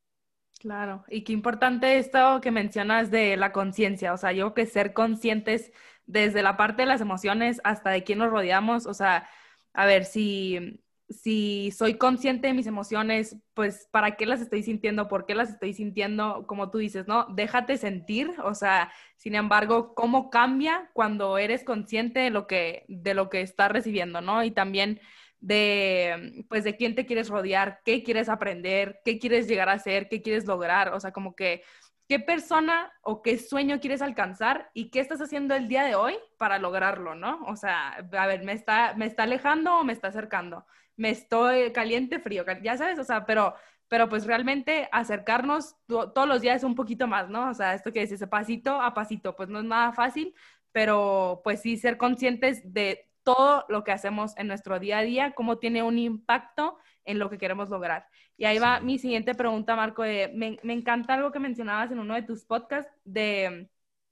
[0.60, 4.94] Claro, y qué importante esto que mencionas de la conciencia, o sea, yo que ser
[4.94, 5.72] conscientes
[6.08, 9.30] desde la parte de las emociones hasta de quién nos rodeamos, o sea,
[9.74, 15.08] a ver, si, si soy consciente de mis emociones, pues, ¿para qué las estoy sintiendo?
[15.08, 16.48] ¿Por qué las estoy sintiendo?
[16.48, 17.26] Como tú dices, ¿no?
[17.36, 23.14] Déjate sentir, o sea, sin embargo, ¿cómo cambia cuando eres consciente de lo que, de
[23.14, 24.44] lo que estás recibiendo, ¿no?
[24.44, 25.00] Y también
[25.40, 30.10] de, pues, de quién te quieres rodear, qué quieres aprender, qué quieres llegar a ser,
[30.10, 31.64] qué quieres lograr, o sea, como que
[32.08, 36.16] qué persona o qué sueño quieres alcanzar y qué estás haciendo el día de hoy
[36.38, 37.44] para lograrlo, ¿no?
[37.48, 40.66] O sea, a ver, ¿me está, me está alejando o me está acercando?
[40.96, 42.46] ¿Me estoy caliente, frío?
[42.64, 43.56] Ya sabes, o sea, pero,
[43.88, 47.50] pero pues realmente acercarnos todos los días un poquito más, ¿no?
[47.50, 50.34] O sea, esto que dices, pasito a pasito, pues no es nada fácil,
[50.72, 55.34] pero pues sí ser conscientes de todo lo que hacemos en nuestro día a día,
[55.34, 56.78] cómo tiene un impacto
[57.08, 58.06] en lo que queremos lograr.
[58.38, 60.04] Y ahí va mi siguiente pregunta, Marco.
[60.04, 63.70] me, me, encanta algo que mencionabas en uno de tus podcasts de,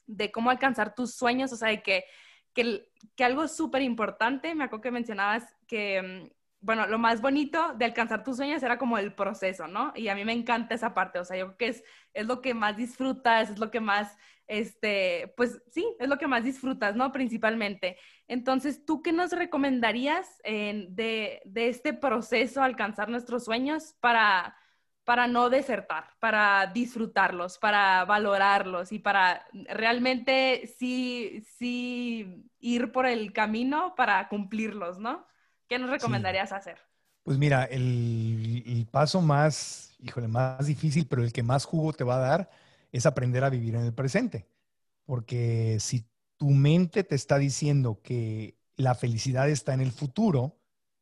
[0.08, 2.06] de cómo alcanzar tus sueños, o sea, de que,
[2.54, 7.74] que, que algo súper importante, me acuerdo que mencionabas que, mm, bueno, lo más bonito
[7.76, 9.92] de alcanzar tus sueños era como el proceso, ¿no?
[9.96, 11.84] Y a mí me encanta esa parte, o sea, yo creo que es,
[12.14, 14.18] es lo que más disfrutas, es lo que más
[14.48, 17.12] este, pues sí, es lo que más disfrutas, ¿no?
[17.12, 17.98] Principalmente.
[18.28, 24.56] Entonces, ¿tú qué nos recomendarías de, este proceso, alcanzar nuestros sueños para,
[25.04, 33.34] para no desertar, para disfrutarlos, para valorarlos y para realmente sí, sí ir por el
[33.34, 35.26] camino para cumplirlos, ¿no?
[35.68, 36.78] ¿Qué nos recomendarías hacer?
[37.24, 42.04] Pues mira, el, el, paso más, híjole, más difícil, pero el que más jugo te
[42.04, 42.50] va a dar
[42.96, 44.48] es aprender a vivir en el presente.
[45.06, 46.06] Porque si
[46.38, 50.58] tu mente te está diciendo que la felicidad está en el futuro,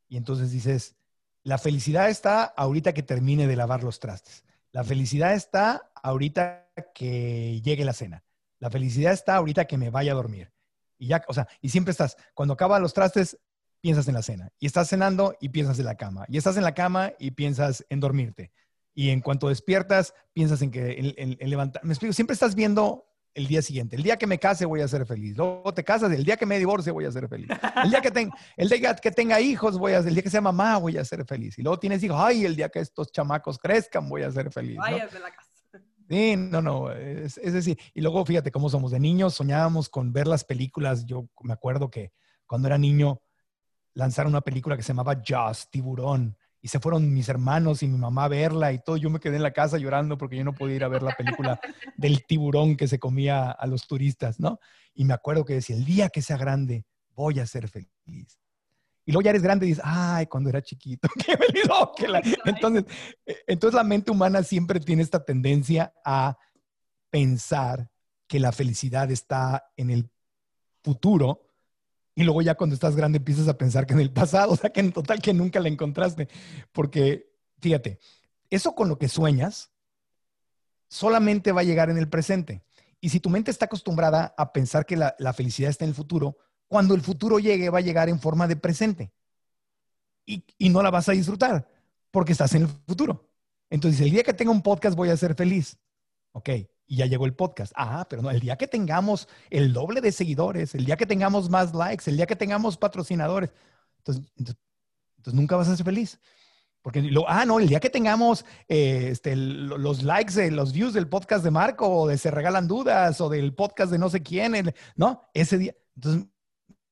[0.07, 0.95] y entonces dices,
[1.43, 4.43] la felicidad está ahorita que termine de lavar los trastes.
[4.71, 8.23] La felicidad está ahorita que llegue la cena.
[8.57, 10.51] La felicidad está ahorita que me vaya a dormir.
[10.97, 13.37] Y ya, o sea, y siempre estás, cuando acaba los trastes,
[13.81, 14.51] piensas en la cena.
[14.57, 16.25] Y estás cenando y piensas en la cama.
[16.27, 18.51] Y estás en la cama y piensas en dormirte.
[18.93, 21.83] Y en cuanto despiertas, piensas en que en, levantar.
[21.83, 23.95] Me explico, siempre estás viendo el día siguiente.
[23.95, 25.35] El día que me case voy a ser feliz.
[25.35, 27.47] Luego te casas, el día que me divorcie voy a ser feliz.
[27.83, 30.77] El día que, el día que tenga hijos voy a el día que sea mamá
[30.77, 31.57] voy a ser feliz.
[31.57, 34.77] Y luego tienes hijos, ay, el día que estos chamacos crezcan voy a ser feliz.
[34.77, 34.85] ¿no?
[34.85, 35.49] de la casa.
[36.09, 40.11] Sí, no, no, es, es, decir, y luego fíjate cómo somos de niños, soñábamos con
[40.13, 41.05] ver las películas.
[41.05, 42.11] Yo me acuerdo que
[42.45, 43.21] cuando era niño
[43.93, 47.97] lanzaron una película que se llamaba Jaws, Tiburón y se fueron mis hermanos y mi
[47.97, 48.95] mamá a verla y todo.
[48.95, 51.11] Yo me quedé en la casa llorando porque yo no podía ir a ver la
[51.11, 51.59] película
[51.97, 54.61] del tiburón que se comía a los turistas, ¿no?
[54.95, 56.85] Y me acuerdo que decía, el día que sea grande,
[57.15, 58.39] voy a ser feliz.
[59.05, 61.65] Y luego ya eres grande y dices, ay, cuando era chiquito, qué feliz.
[62.45, 62.85] Entonces,
[63.25, 66.37] eh, entonces la mente humana siempre tiene esta tendencia a
[67.09, 67.89] pensar
[68.25, 70.09] que la felicidad está en el
[70.81, 71.41] futuro
[72.15, 74.71] y luego ya cuando estás grande empiezas a pensar que en el pasado, o sea,
[74.71, 76.27] que en total que nunca la encontraste.
[76.71, 77.99] Porque, fíjate,
[78.49, 79.71] eso con lo que sueñas
[80.87, 82.63] solamente va a llegar en el presente.
[83.01, 86.37] Y si tu mente está acostumbrada a pensar que la, felicidad está en el futuro,
[86.67, 89.11] cuando el futuro llegue va a llegar en forma de presente.
[90.25, 91.67] Y, y no la vas a disfrutar
[92.11, 93.29] porque estás en el futuro.
[93.69, 95.77] Entonces, el día que tenga un podcast voy a ser feliz.
[96.31, 96.49] Ok,
[96.95, 97.73] ya llegó el podcast.
[97.75, 101.49] Ah, pero no, el día que tengamos el doble de seguidores, el día que tengamos
[101.49, 103.51] más likes, el día que tengamos patrocinadores,
[103.99, 106.19] entonces, entonces, nunca vas a ser feliz.
[106.81, 111.07] Porque, lo, ah, no, el día que tengamos eh, este, los likes, los views del
[111.07, 114.73] podcast de Marco, o de Se Regalan Dudas, o del podcast de no sé quién,
[114.97, 115.21] ¿no?
[115.33, 115.73] Ese día.
[115.95, 116.27] Entonces,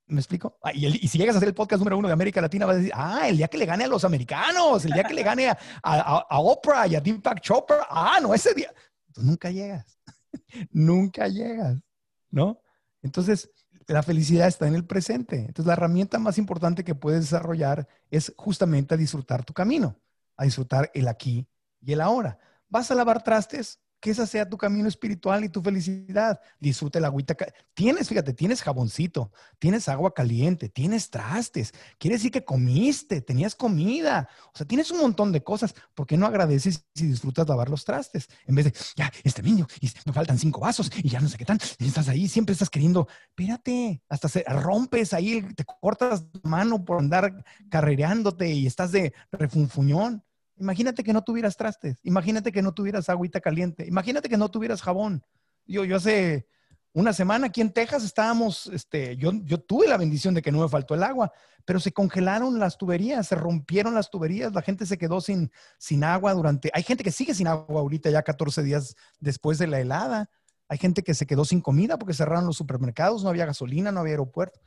[0.08, 0.58] ¿me explico?
[0.64, 2.76] Ah, y, y, si llegas a ser el podcast número uno de América Latina, vas
[2.76, 5.24] a decir, ah, el día que le gane a los americanos, el día que le
[5.24, 8.74] gane a, a, a Oprah y a Deepak Chopra, ah, no, ese día.
[9.18, 9.99] Nunca llegas,
[10.72, 11.82] nunca llegas,
[12.30, 12.62] ¿no?
[13.01, 13.51] Entonces,
[13.88, 15.38] la felicidad está en el presente.
[15.38, 19.99] Entonces, la herramienta más importante que puedes desarrollar es justamente a disfrutar tu camino,
[20.38, 21.47] a disfrutar el aquí
[21.82, 22.39] y el ahora.
[22.70, 23.80] ¿Vas a lavar trastes?
[24.02, 26.41] Que esa sea tu camino espiritual y tu felicidad.
[26.60, 27.38] Disfruta el agüita.
[27.74, 31.72] Tienes, fíjate, tienes jaboncito, tienes agua caliente, tienes trastes.
[31.99, 34.28] Quiere decir que comiste, tenías comida.
[34.54, 35.76] O sea, tienes un montón de cosas.
[35.93, 38.28] ¿Por qué no agradeces si disfrutas lavar los trastes?
[38.47, 39.68] En vez de, ya, este niño,
[40.06, 41.60] me faltan cinco vasos y ya no sé qué tan.
[41.78, 46.99] Y estás ahí, siempre estás queriendo, espérate, hasta se rompes ahí, te cortas mano por
[46.99, 50.24] andar carrereándote y estás de refunfuñón.
[50.58, 54.82] Imagínate que no tuvieras trastes, imagínate que no tuvieras agüita caliente, imagínate que no tuvieras
[54.82, 55.24] jabón.
[55.66, 56.47] Yo, yo hace
[56.93, 60.60] una semana aquí en Texas estábamos, este, yo, yo tuve la bendición de que no
[60.60, 61.32] me faltó el agua,
[61.66, 66.04] pero se congelaron las tuberías, se rompieron las tuberías, la gente se quedó sin, sin
[66.04, 69.80] agua durante, hay gente que sigue sin agua ahorita ya 14 días después de la
[69.80, 70.30] helada,
[70.68, 73.99] hay gente que se quedó sin comida porque cerraron los supermercados, no había gasolina, no
[73.99, 74.60] había aeropuerto.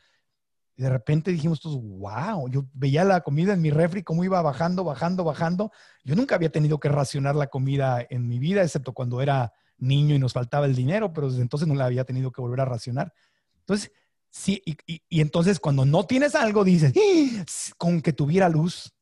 [0.77, 4.83] De repente dijimos todos, wow, yo veía la comida en mi refri, cómo iba bajando,
[4.83, 5.71] bajando, bajando.
[6.05, 10.15] Yo nunca había tenido que racionar la comida en mi vida, excepto cuando era niño
[10.15, 12.65] y nos faltaba el dinero, pero desde entonces no la había tenido que volver a
[12.65, 13.13] racionar.
[13.61, 13.93] Entonces,
[14.31, 14.77] sí, y,
[15.09, 17.45] y, entonces cuando no tienes algo, dices, ¡Ah!
[17.79, 18.94] con que tuviera luz,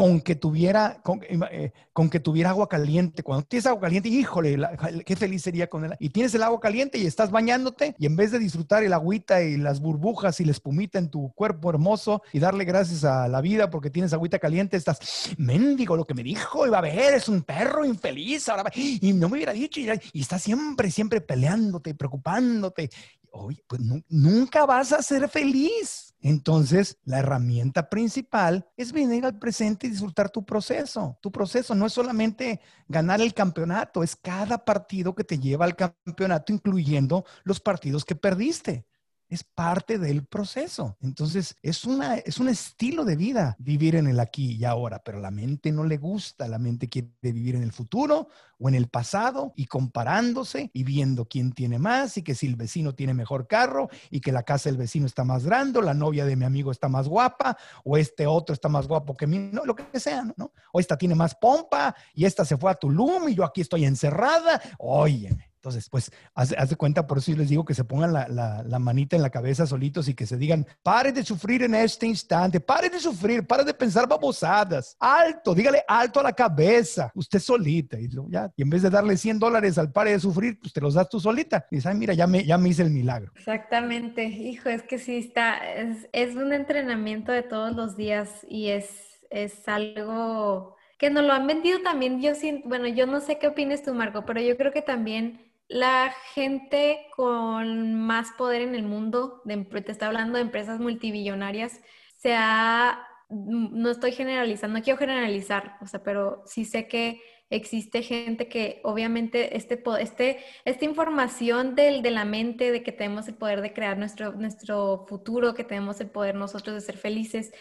[0.00, 3.22] con que tuviera, con, eh, con, que tuviera agua caliente.
[3.22, 4.58] Cuando tienes agua caliente, híjole,
[5.04, 5.94] qué feliz sería con él.
[5.98, 9.42] Y tienes el agua caliente y estás bañándote y en vez de disfrutar el agüita
[9.42, 13.42] y las burbujas y la espumita en tu cuerpo hermoso y darle gracias a la
[13.42, 17.28] vida porque tienes agüita caliente, estás, mendigo, lo que me dijo, iba a ver, es
[17.28, 21.94] un perro infeliz, ahora y no me hubiera dicho, y, y está siempre, siempre peleándote,
[21.94, 22.88] preocupándote.
[23.32, 26.14] Oye, pues nunca vas a ser feliz.
[26.20, 31.18] Entonces, la herramienta principal es venir al presente y disfrutar tu proceso.
[31.22, 35.76] Tu proceso no es solamente ganar el campeonato, es cada partido que te lleva al
[35.76, 38.86] campeonato, incluyendo los partidos que perdiste
[39.30, 40.96] es parte del proceso.
[41.00, 45.20] Entonces, es, una, es un estilo de vida vivir en el aquí y ahora, pero
[45.20, 48.28] la mente no le gusta, la mente quiere vivir en el futuro
[48.58, 52.56] o en el pasado y comparándose y viendo quién tiene más y que si el
[52.56, 56.26] vecino tiene mejor carro y que la casa del vecino está más grande, la novia
[56.26, 59.64] de mi amigo está más guapa o este otro está más guapo que mí, no,
[59.64, 60.52] lo que sea, ¿no?
[60.72, 63.84] O esta tiene más pompa y esta se fue a Tulum y yo aquí estoy
[63.84, 64.60] encerrada.
[64.78, 69.14] Óyeme entonces, pues, haz, de cuenta, por eso les digo que se pongan la, manita
[69.14, 72.88] en la cabeza solitos y que se digan, pare de sufrir en este instante, pare
[72.88, 78.00] de sufrir, pare de pensar babosadas, alto, dígale alto a la cabeza, usted solita.
[78.00, 80.80] Y, ya, y en vez de darle 100 dólares al pare de sufrir, pues te
[80.80, 81.66] los das tú solita.
[81.70, 83.30] Y dices, ay, mira, ya me, ya me hice el milagro.
[83.36, 88.68] Exactamente, hijo, es que sí está, es, es un entrenamiento de todos los días y
[88.68, 88.88] es,
[89.28, 93.48] es algo que nos lo han vendido también, yo siento, bueno, yo no sé qué
[93.48, 98.82] opines tú, Marco, pero yo creo que también la gente con más poder en el
[98.82, 101.80] mundo, te está hablando de empresas multibillonarias,
[102.16, 107.22] se ha, mm, no estoy generalizando, no quiero generalizar, o sea, pero sí sé que
[107.50, 113.28] existe gente que obviamente este, este, esta información del, de la mente, de que tenemos
[113.28, 117.52] el poder de crear nuestro, nuestro futuro, que tenemos el poder nosotros de ser felices,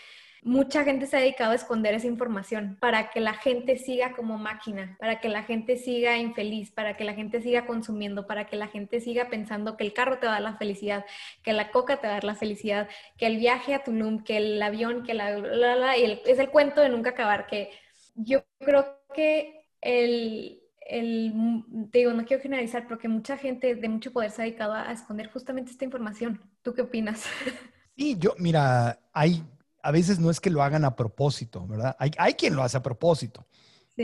[0.43, 4.37] mucha gente se ha dedicado a esconder esa información para que la gente siga como
[4.37, 8.55] máquina, para que la gente siga infeliz, para que la gente siga consumiendo, para que
[8.55, 11.05] la gente siga pensando que el carro te va a dar la felicidad,
[11.43, 12.87] que la coca te va a dar la felicidad,
[13.17, 15.97] que el viaje a Tulum, que el avión, que la...
[15.97, 17.71] y es el cuento de nunca acabar, que
[18.15, 21.33] yo creo que el, el,
[21.91, 24.73] te digo, no quiero generalizar, pero que mucha gente de mucho poder se ha dedicado
[24.73, 26.41] a esconder justamente esta información.
[26.61, 27.25] ¿Tú qué opinas?
[27.99, 29.43] Sí, yo, mira, hay
[29.89, 31.95] a veces no es que lo hagan a propósito, ¿verdad?
[31.97, 33.47] Hay, hay quien lo hace a propósito,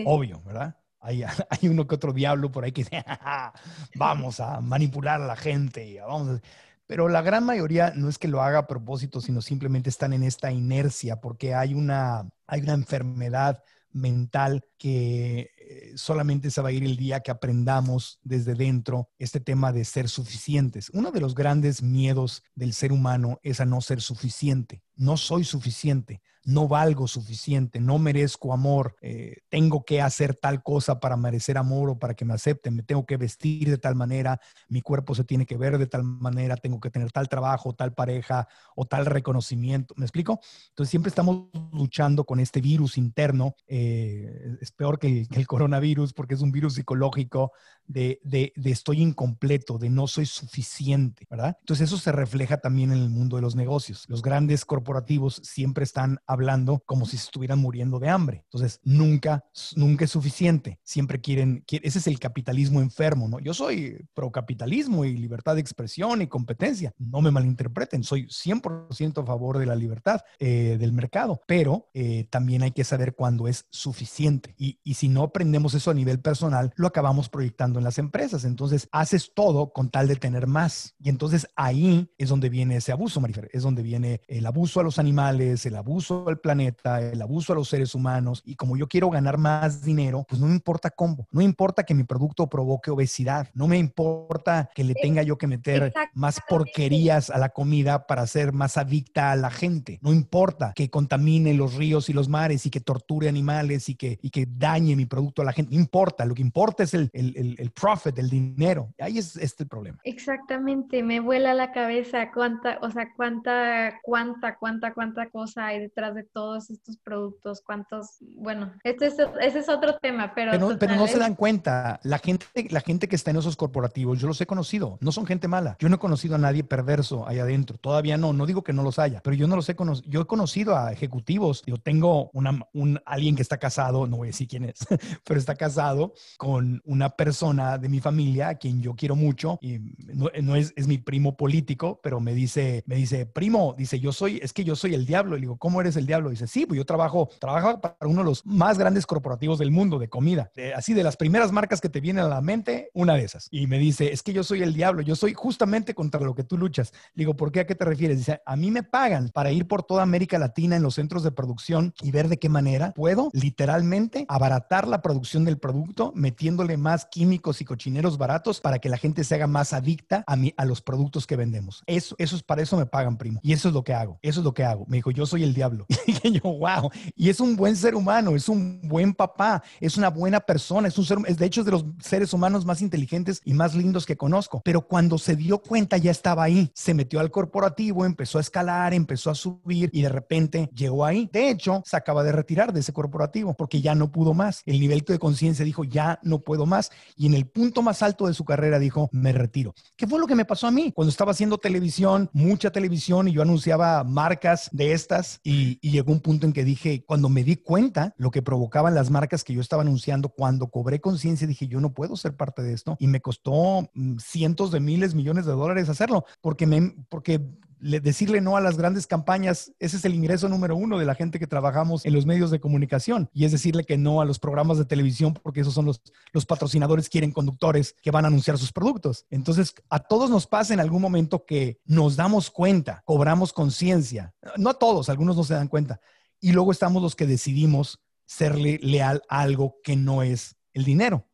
[0.03, 0.75] obvio, ¿verdad?
[0.99, 3.05] Hay, hay, uno que otro diablo por ahí que dice,
[3.95, 6.41] vamos a manipular a la gente, vamos
[6.87, 10.23] pero la gran mayoría no es que lo haga a propósito, sino simplemente están en
[10.23, 15.51] esta inercia porque hay una, hay una enfermedad mental que
[15.95, 20.09] solamente se va a ir el día que aprendamos desde dentro este tema de ser
[20.09, 20.89] suficientes.
[20.93, 24.83] Uno de los grandes miedos del ser humano es a no ser suficiente.
[24.95, 30.99] No soy suficiente no valgo suficiente, no merezco amor, eh, tengo que hacer tal cosa
[30.99, 34.39] para merecer amor o para que me acepten, me tengo que vestir de tal manera,
[34.69, 37.93] mi cuerpo se tiene que ver de tal manera, tengo que tener tal trabajo, tal
[37.93, 39.95] pareja o tal reconocimiento.
[39.97, 40.39] ¿Me explico?
[40.69, 43.55] Entonces siempre estamos luchando con este virus interno.
[43.67, 47.51] Eh, es peor que el, coronavirus porque es un virus psicológico
[47.87, 51.57] de, de, estoy incompleto, de no soy suficiente, ¿verdad?
[51.59, 54.05] Entonces eso se refleja también en el mundo de los negocios.
[54.07, 58.43] Los grandes corporativos siempre están hablando como si estuvieran muriendo de hambre.
[58.45, 59.43] Entonces, nunca,
[59.75, 60.79] nunca es suficiente.
[60.83, 63.39] Siempre quieren, ese es el capitalismo enfermo, ¿no?
[63.39, 66.93] Yo soy pro capitalismo y libertad de expresión y competencia.
[66.97, 72.27] No me malinterpreten, soy 100% a favor de la libertad eh, del mercado, pero eh,
[72.29, 74.53] también hay que saber cuándo es suficiente.
[74.57, 78.45] Y, y si no aprendemos eso a nivel personal, lo acabamos proyectando en las empresas.
[78.45, 80.95] Entonces, haces todo con tal de tener más.
[80.99, 83.49] Y entonces ahí es donde viene ese abuso, Marifer.
[83.53, 87.55] Es donde viene el abuso a los animales, el abuso al planeta, el abuso a
[87.55, 91.27] los seres humanos y como yo quiero ganar más dinero, pues no me importa cómo,
[91.31, 95.47] no importa que mi producto provoque obesidad, no me importa que le tenga yo que
[95.47, 100.73] meter más porquerías a la comida para ser más adicta a la gente, no importa
[100.75, 104.47] que contamine los ríos y los mares y que torture animales y que, y que
[104.49, 107.71] dañe mi producto a la gente, no importa, lo que importa es el, el, el,
[107.71, 109.99] profit, el dinero, ahí es este el problema.
[110.03, 116.14] Exactamente, me vuela la cabeza cuánta, o sea, cuánta, cuánta, cuánta, cuánta cosa hay detrás
[116.15, 120.51] de todos estos productos, cuántos, bueno, este es, ese es otro tema, pero...
[120.79, 124.27] Pero, no se dan cuenta, la gente, la gente que está en esos corporativos, yo
[124.27, 127.39] los he conocido, no son gente mala, yo no he conocido a nadie perverso ahí
[127.39, 130.09] adentro, todavía no, no digo que no los haya, pero yo no los he conocido,
[130.09, 134.27] yo he conocido a ejecutivos, yo tengo una, un, alguien que está casado, no voy
[134.27, 134.87] a decir quién es,
[135.25, 139.79] pero está casado con una persona de mi familia a quien yo quiero mucho y
[140.13, 144.11] no, no es, es mi primo político, pero me dice, me dice, primo, dice, yo
[144.11, 146.29] soy, es que yo soy el diablo, le digo, ¿cómo eres el diablo.
[146.29, 149.99] Dice, sí, pues yo trabajo, trabajo para uno de los más grandes corporativos del mundo
[149.99, 150.51] de comida.
[150.75, 153.47] así de las primeras marcas que te vienen a la mente, una de esas.
[153.51, 156.43] Y me dice, es que yo soy el diablo, yo soy justamente contra lo que
[156.43, 156.91] tú luchas.
[157.13, 157.61] Le digo, ¿por qué?
[157.61, 158.17] ¿A qué te refieres?
[158.17, 161.31] Dice, a mí me pagan para ir por toda América Latina en los centros de
[161.31, 167.05] producción y ver de qué manera puedo literalmente abaratar la producción del producto metiéndole más
[167.05, 170.65] químicos y cochineros baratos para que la gente se haga más adicta a, mí, a
[170.65, 171.83] los productos que vendemos.
[171.87, 173.39] Eso, eso es para eso me pagan, primo.
[173.43, 174.19] Y eso es lo que hago.
[174.21, 174.85] Eso es lo que hago.
[174.87, 175.84] Me dijo, yo soy el diablo.
[176.23, 176.89] Y yo, wow.
[177.15, 180.97] Y es un buen ser humano, es un buen papá, es una buena persona, es
[180.97, 184.05] un ser, es de hecho es de los seres humanos más inteligentes y más lindos
[184.05, 184.61] que conozco.
[184.63, 188.93] Pero cuando se dio cuenta ya estaba ahí, se metió al corporativo, empezó a escalar,
[188.93, 191.29] empezó a subir y de repente llegó ahí.
[191.31, 194.61] De hecho, se acaba de retirar de ese corporativo porque ya no pudo más.
[194.65, 196.91] El nivel de conciencia dijo, ya no puedo más.
[197.15, 199.75] Y en el punto más alto de su carrera dijo, me retiro.
[199.95, 200.91] ¿Qué fue lo que me pasó a mí?
[200.91, 206.11] Cuando estaba haciendo televisión, mucha televisión y yo anunciaba marcas de estas y, y llegó
[206.11, 209.53] un punto en que dije, cuando me di cuenta lo que provocaban las marcas que
[209.53, 212.97] yo estaba anunciando, cuando cobré conciencia, dije, yo no puedo ser parte de esto.
[212.99, 217.41] Y me costó mm, cientos de miles, millones de dólares hacerlo, porque, me, porque
[217.85, 221.37] decirle no a las grandes campañas, ese es el ingreso número uno de la gente
[221.37, 223.29] que trabajamos en los medios de comunicación.
[223.31, 226.01] Y es decirle que no a los programas de televisión porque esos son los,
[226.33, 229.25] los patrocinadores, quieren conductores que van a anunciar sus productos.
[229.29, 234.33] Entonces, a todos nos pasa en algún momento que nos damos cuenta, cobramos conciencia.
[234.57, 235.99] No a todos, algunos no se dan cuenta.
[236.39, 241.27] Y luego estamos los que decidimos serle leal a algo que no es el dinero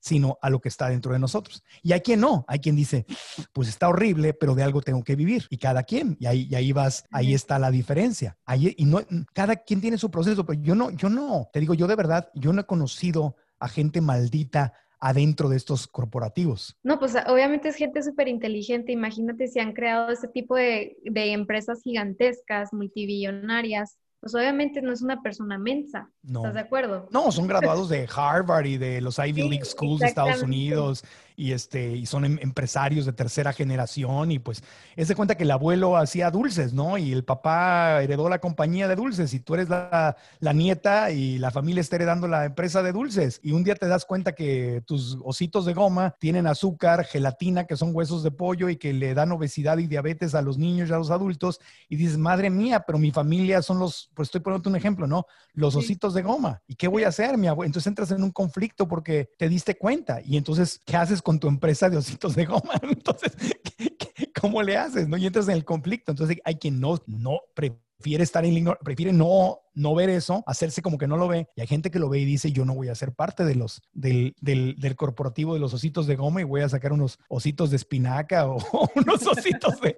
[0.00, 1.62] sino a lo que está dentro de nosotros.
[1.82, 3.06] Y hay quien no, hay quien dice,
[3.52, 5.46] pues está horrible, pero de algo tengo que vivir.
[5.50, 8.36] Y cada quien, y ahí, y ahí vas, ahí está la diferencia.
[8.44, 9.00] Ahí, y no,
[9.32, 12.30] cada quien tiene su proceso, pero yo no, yo no, te digo, yo de verdad,
[12.34, 16.76] yo no he conocido a gente maldita adentro de estos corporativos.
[16.82, 18.92] No, pues obviamente es gente súper inteligente.
[18.92, 25.02] Imagínate si han creado este tipo de, de empresas gigantescas, multibillonarias, pues obviamente no es
[25.02, 26.10] una persona mensa.
[26.26, 27.08] ¿Estás de acuerdo?
[27.12, 31.04] No, son graduados de Harvard y de los Ivy League Schools de Estados Unidos
[31.38, 34.64] y, este, y son em, empresarios de tercera generación y pues
[34.96, 36.98] es de cuenta que el abuelo hacía dulces, ¿no?
[36.98, 41.38] Y el papá heredó la compañía de dulces y tú eres la, la nieta y
[41.38, 44.82] la familia está heredando la empresa de dulces y un día te das cuenta que
[44.84, 49.14] tus ositos de goma tienen azúcar, gelatina, que son huesos de pollo y que le
[49.14, 52.82] dan obesidad y diabetes a los niños y a los adultos y dices, madre mía,
[52.84, 55.24] pero mi familia son los, pues estoy poniendo un ejemplo, ¿no?
[55.52, 56.62] Los ositos de goma.
[56.66, 57.68] ¿Y qué voy a hacer, mi abuelo?
[57.68, 61.46] Entonces entras en un conflicto porque te diste cuenta y entonces, ¿qué haces con tu
[61.46, 62.72] empresa de ositos de goma.
[62.82, 63.32] Entonces,
[64.40, 65.06] ¿cómo le haces?
[65.10, 65.18] ¿No?
[65.18, 66.10] Y entras en el conflicto.
[66.10, 70.98] Entonces, hay quien no, no prefiere estar en prefiere no no ver eso, hacerse como
[70.98, 71.48] que no lo ve.
[71.54, 73.54] Y hay gente que lo ve y dice, yo no voy a ser parte de
[73.54, 77.18] los, del, del, del corporativo de los ositos de goma y voy a sacar unos
[77.28, 78.58] ositos de espinaca o,
[78.96, 79.94] unos ositos de,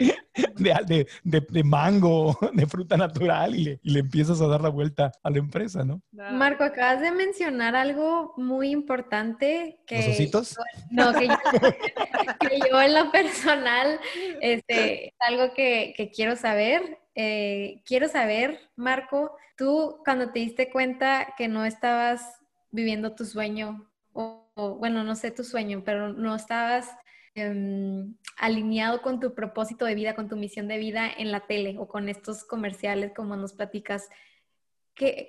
[0.57, 4.69] de, de, de, mango, de fruta natural y le, y le, empiezas a dar la
[4.69, 6.03] vuelta a la empresa, ¿no?
[6.13, 9.97] Marco, acabas de mencionar algo muy importante que...
[9.97, 10.57] ¿Los ositos?
[10.91, 11.35] No, que yo,
[12.41, 13.99] que yo en lo personal,
[14.43, 21.35] este, algo que, que quiero saber eh, quiero saber, Marco, tú cuando te diste cuenta
[21.37, 22.41] que no estabas
[22.71, 24.49] viviendo tu sueño, o,
[24.79, 26.89] bueno, no sé tu sueño, pero no estabas
[27.35, 31.77] em, alineado con tu propósito de vida, con tu misión de vida en la tele
[31.79, 34.09] o con estos comerciales como nos platicas,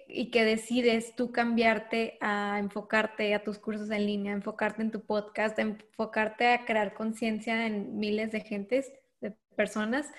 [0.08, 5.02] y que decides tú cambiarte a enfocarte a tus cursos en línea, enfocarte en tu
[5.02, 10.10] podcast, enfocarte a crear conciencia en miles de gentes, de personas.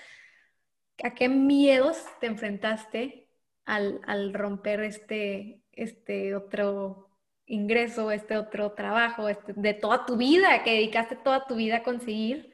[1.01, 3.27] ¿A qué miedos te enfrentaste
[3.65, 7.09] al, romper este, este otro
[7.45, 11.83] ingreso, este otro trabajo, este, de toda tu vida, que dedicaste toda tu vida a
[11.83, 12.51] conseguir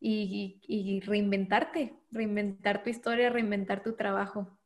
[0.00, 4.58] y, reinventarte, reinventar tu historia, reinventar tu trabajo?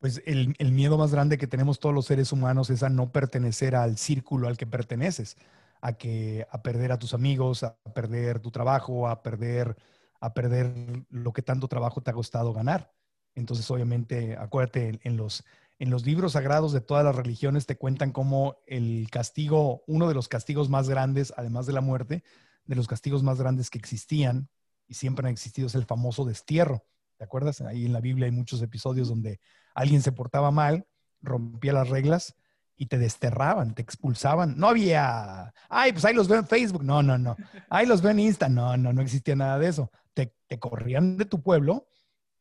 [0.00, 3.12] Pues el, el, miedo más grande que tenemos todos los seres humanos es a no
[3.12, 5.36] pertenecer al círculo al que perteneces,
[5.80, 9.76] a que a perder a tus amigos, a perder tu trabajo, a perder
[10.22, 10.72] a perder
[11.10, 12.94] lo que tanto trabajo te ha costado ganar.
[13.34, 15.44] Entonces, obviamente, acuérdate, en los,
[15.80, 20.14] en los libros sagrados de todas las religiones te cuentan cómo el castigo, uno de
[20.14, 22.22] los castigos más grandes, además de la muerte,
[22.66, 24.48] de los castigos más grandes que existían
[24.86, 26.84] y siempre han existido es el famoso destierro.
[27.16, 27.60] ¿Te acuerdas?
[27.60, 29.40] Ahí en la Biblia hay muchos episodios donde
[29.74, 30.86] alguien se portaba mal,
[31.20, 32.36] rompía las reglas
[32.76, 34.56] y te desterraban, te expulsaban.
[34.56, 36.84] No había, ay, pues ahí los veo en Facebook.
[36.84, 37.36] No, no, no.
[37.68, 38.48] Ahí los veo en Insta.
[38.48, 41.88] No, no, no existía nada de eso te, corrían de tu pueblo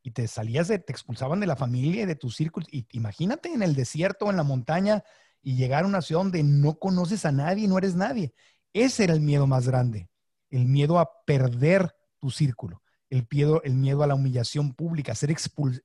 [0.04, 2.66] y te salías de, te expulsaban de la familia y de tu círculo.
[2.72, 5.04] Y imagínate en el desierto, en la montaña,
[5.44, 8.34] y llegar a una ciudad donde no conoces a nadie, no eres nadie.
[8.74, 10.10] Ese era el miedo más grande,
[10.50, 12.82] el miedo a perder tu círculo.
[13.10, 13.28] el,
[13.64, 15.36] el miedo a la humillación pública, ser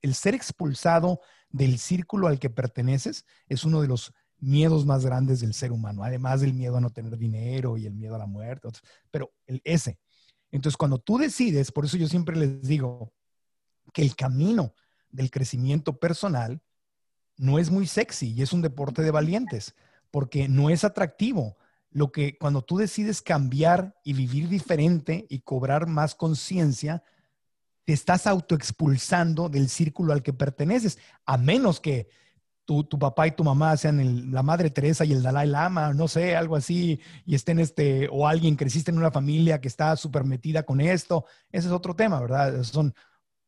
[0.01, 5.39] el ser expulsado del círculo al que perteneces es uno de los miedos más grandes
[5.39, 8.27] del ser humano, además del miedo a no tener dinero y el miedo a la
[8.27, 8.69] muerte,
[9.11, 9.99] pero el, ese.
[10.51, 13.13] Entonces, cuando tú decides, por eso yo siempre les digo
[13.93, 14.73] que el camino
[15.09, 16.61] del crecimiento personal
[17.37, 19.75] no es muy sexy y es un deporte de valientes,
[20.11, 21.57] porque no es atractivo.
[21.91, 27.03] Lo que cuando tú decides cambiar y vivir diferente y cobrar más conciencia,
[27.85, 32.09] te estás autoexpulsando del círculo al que perteneces, a menos que
[32.67, 36.35] tu, papá y tu mamá sean la Madre Teresa y el Dalai Lama, no sé,
[36.35, 40.63] algo así, y estén este, o alguien creciste en una familia que está súper metida
[40.63, 42.61] con esto, ese es otro tema, ¿verdad?
[42.63, 42.93] Son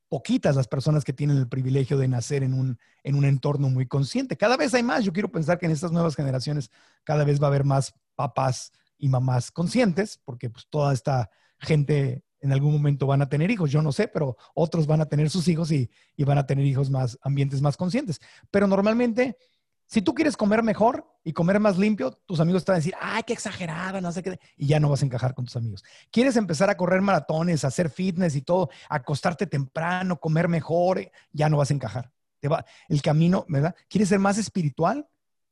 [0.08, 3.88] poquitas las personas que tienen el privilegio de nacer en un, en un entorno muy
[3.88, 4.38] consciente.
[4.38, 6.72] Cada vez hay más, yo quiero pensar que en estas nuevas generaciones
[7.04, 12.24] cada vez va a haber más papás y mamás conscientes, porque pues toda esta gente
[12.42, 15.30] en algún momento van a tener hijos, yo no sé, pero otros van a tener
[15.30, 18.20] sus hijos y, van a tener hijos más, ambientes más conscientes.
[18.52, 19.38] Pero normalmente,
[19.86, 22.96] si tú quieres comer mejor y comer más limpio, tus amigos te van a decir,
[23.00, 25.84] ay, qué exagerada, no sé qué, y ya no vas a encajar con tus amigos.
[26.12, 31.58] Quieres empezar a correr maratones, hacer fitness y todo, acostarte temprano, comer mejor, ya no
[31.58, 32.12] vas a encajar.
[32.40, 33.76] Te va, el camino, ¿verdad?
[33.90, 35.08] ¿Quieres ser más espiritual?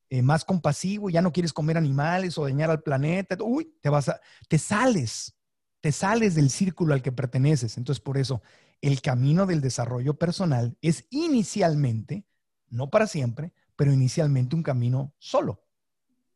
[0.10, 4.08] Eh, más compasivo, ya no quieres comer animales o dañar al planeta, uy, te vas
[4.08, 5.37] a, te sales,
[5.82, 7.78] te sales del círculo al que perteneces.
[7.78, 8.42] Entonces, por eso,
[8.82, 12.26] el camino del desarrollo personal es inicialmente,
[12.70, 15.64] no para siempre, pero inicialmente un camino solo.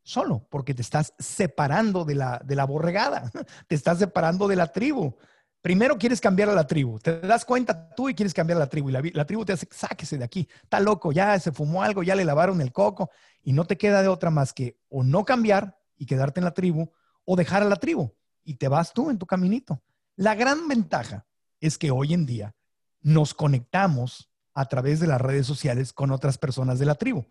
[0.03, 3.31] Solo, porque te estás separando de la, de la borregada,
[3.67, 5.15] te estás separando de la tribu.
[5.61, 8.67] Primero quieres cambiar a la tribu, te das cuenta tú y quieres cambiar a la
[8.67, 11.83] tribu y la, la, tribu te hace, sáquese de aquí, está loco, ya se fumó
[11.83, 13.11] algo, ya le lavaron el coco
[13.43, 16.55] y no te queda de otra más que o no cambiar y quedarte en la
[16.55, 16.91] tribu
[17.25, 18.11] o dejar a la tribu
[18.43, 19.81] y te vas tú en tu caminito.
[20.15, 21.25] La gran ventaja
[21.59, 22.55] es que hoy en día
[23.01, 27.25] nos conectamos a través de las redes sociales con otras personas de la tribu.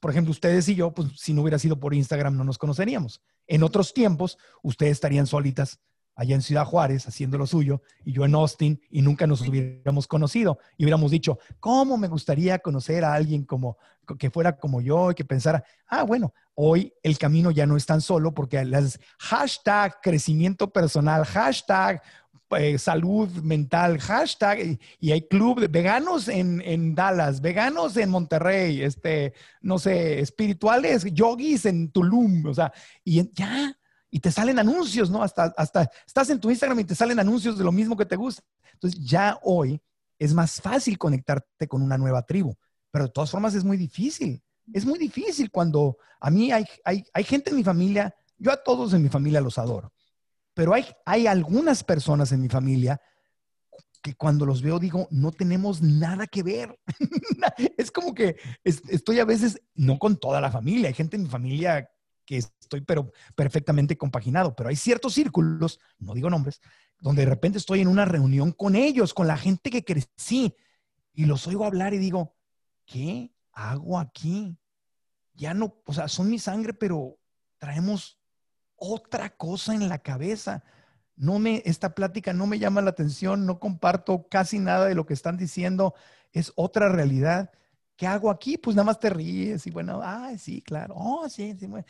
[0.00, 3.22] por ejemplo, ustedes y yo, pues si no hubiera sido por Instagram, no nos conoceríamos.
[3.46, 5.80] En otros tiempos, ustedes estarían solitas
[6.18, 10.08] allá en Ciudad Juárez haciendo lo suyo y yo en Austin y nunca nos hubiéramos
[10.08, 10.58] conocido.
[10.76, 13.78] Y hubiéramos dicho, ¿cómo me gustaría conocer a alguien como
[14.18, 17.86] que fuera como yo y que pensara, ah, bueno, hoy el camino ya no es
[17.86, 22.02] tan solo porque las hashtag crecimiento personal, hashtag
[22.56, 28.82] eh, salud mental, hashtag, y, hay club de veganos en, en, Dallas, veganos en Monterrey,
[28.82, 32.72] este, no sé, espirituales, yogis en Tulum, o sea,
[33.04, 33.77] y ya,
[34.10, 35.22] y te salen anuncios, ¿no?
[35.22, 38.16] Hasta, hasta estás en tu Instagram y te salen anuncios de lo mismo que te
[38.16, 38.42] gusta.
[38.72, 39.80] Entonces ya hoy
[40.18, 42.54] es más fácil conectarte con una nueva tribu,
[42.90, 44.42] pero de todas formas es muy difícil.
[44.72, 48.62] Es muy difícil cuando a mí hay, hay, hay gente en mi familia, yo a
[48.62, 49.92] todos en mi familia los adoro,
[50.54, 53.00] pero hay, hay algunas personas en mi familia
[54.02, 56.78] que cuando los veo digo, no tenemos nada que ver.
[57.76, 61.28] es como que estoy a veces, no con toda la familia, hay gente en mi
[61.28, 61.88] familia
[62.28, 66.60] que estoy pero perfectamente compaginado, pero hay ciertos círculos, no digo nombres,
[67.00, 70.54] donde de repente estoy en una reunión con ellos, con la gente que crecí,
[71.14, 72.36] y los oigo hablar y digo,
[72.84, 74.58] ¿qué hago aquí?
[75.32, 77.16] Ya no, o sea, son mi sangre, pero
[77.56, 78.18] traemos
[78.76, 80.62] otra cosa en la cabeza.
[81.16, 85.06] No me, esta plática no me llama la atención, no comparto casi nada de lo
[85.06, 85.94] que están diciendo,
[86.32, 87.52] es otra realidad.
[87.98, 88.56] ¿Qué hago aquí?
[88.56, 91.84] Pues nada más te ríes y bueno, ah, sí, claro, oh, sí, sí, bueno.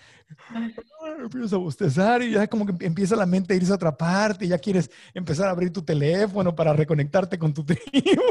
[1.23, 4.47] Empiezas a bostezar y ya como que empieza la mente a irse a otra parte
[4.47, 8.23] y ya quieres empezar a abrir tu teléfono para reconectarte con tu tribu.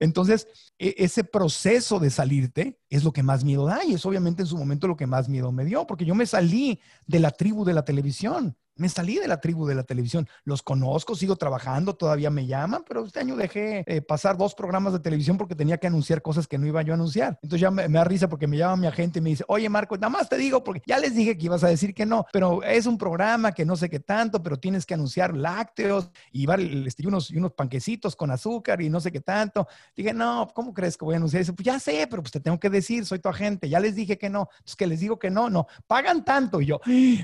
[0.00, 4.40] Entonces, e, ese proceso de salirte es lo que más miedo da y es obviamente
[4.42, 7.30] en su momento lo que más miedo me dio, porque yo me salí de la
[7.30, 8.56] tribu de la televisión.
[8.76, 10.28] Me salí de la tribu de la televisión.
[10.44, 14.92] Los conozco, sigo trabajando, todavía me llaman, pero este año dejé eh, pasar dos programas
[14.92, 17.38] de televisión porque tenía que anunciar cosas que no iba yo a anunciar.
[17.42, 19.96] Entonces ya me, da risa porque me llama mi agente y me dice, oye Marco,
[19.96, 22.62] nada más te digo porque ya les dije que ibas a decir que no, pero
[22.62, 26.46] es un programa que no sé qué tanto, pero tienes que anunciar lácteos y
[26.86, 29.66] este, unos, unos panquecitos con azúcar y no sé qué tanto.
[29.96, 31.42] Dije, no, ¿cómo crees que voy a anunciar?
[31.42, 31.54] eso?
[31.54, 34.18] pues ya sé, pero pues te tengo que decir, soy tu agente, ya les dije
[34.18, 34.48] que no.
[34.62, 36.60] Pues que les digo que no, no, pagan tanto.
[36.60, 36.80] Y yo,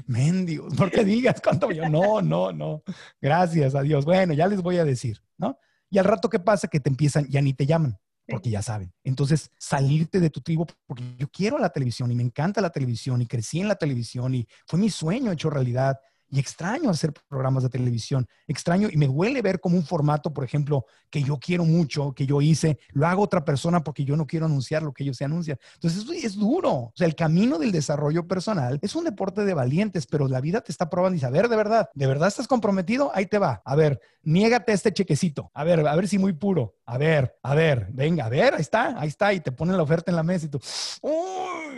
[0.06, 2.82] mendigos, porque digas cuánto yo, no, no, no,
[3.20, 4.04] gracias a Dios.
[4.04, 5.58] Bueno, ya les voy a decir, ¿no?
[5.90, 6.68] Y al rato, ¿qué pasa?
[6.68, 8.92] Que te empiezan, ya ni te llaman, porque ya saben.
[9.04, 13.20] Entonces, salirte de tu tribu, porque yo quiero la televisión y me encanta la televisión
[13.20, 15.98] y crecí en la televisión y fue mi sueño hecho realidad.
[16.32, 20.44] Y extraño hacer programas de televisión, extraño y me duele ver como un formato, por
[20.44, 24.26] ejemplo, que yo quiero mucho, que yo hice, lo hago otra persona porque yo no
[24.26, 25.58] quiero anunciar lo que ellos se anuncian.
[25.74, 26.70] Entonces, es, es duro.
[26.70, 30.62] O sea, el camino del desarrollo personal es un deporte de valientes, pero la vida
[30.62, 33.12] te está probando y dice, a ver, de verdad, ¿de verdad estás comprometido?
[33.14, 33.60] Ahí te va.
[33.66, 35.50] A ver, niégate este chequecito.
[35.52, 36.76] A ver, a ver si muy puro.
[36.86, 39.82] A ver, a ver, venga, a ver, ahí está, ahí está, y te ponen la
[39.82, 40.60] oferta en la mesa y tú,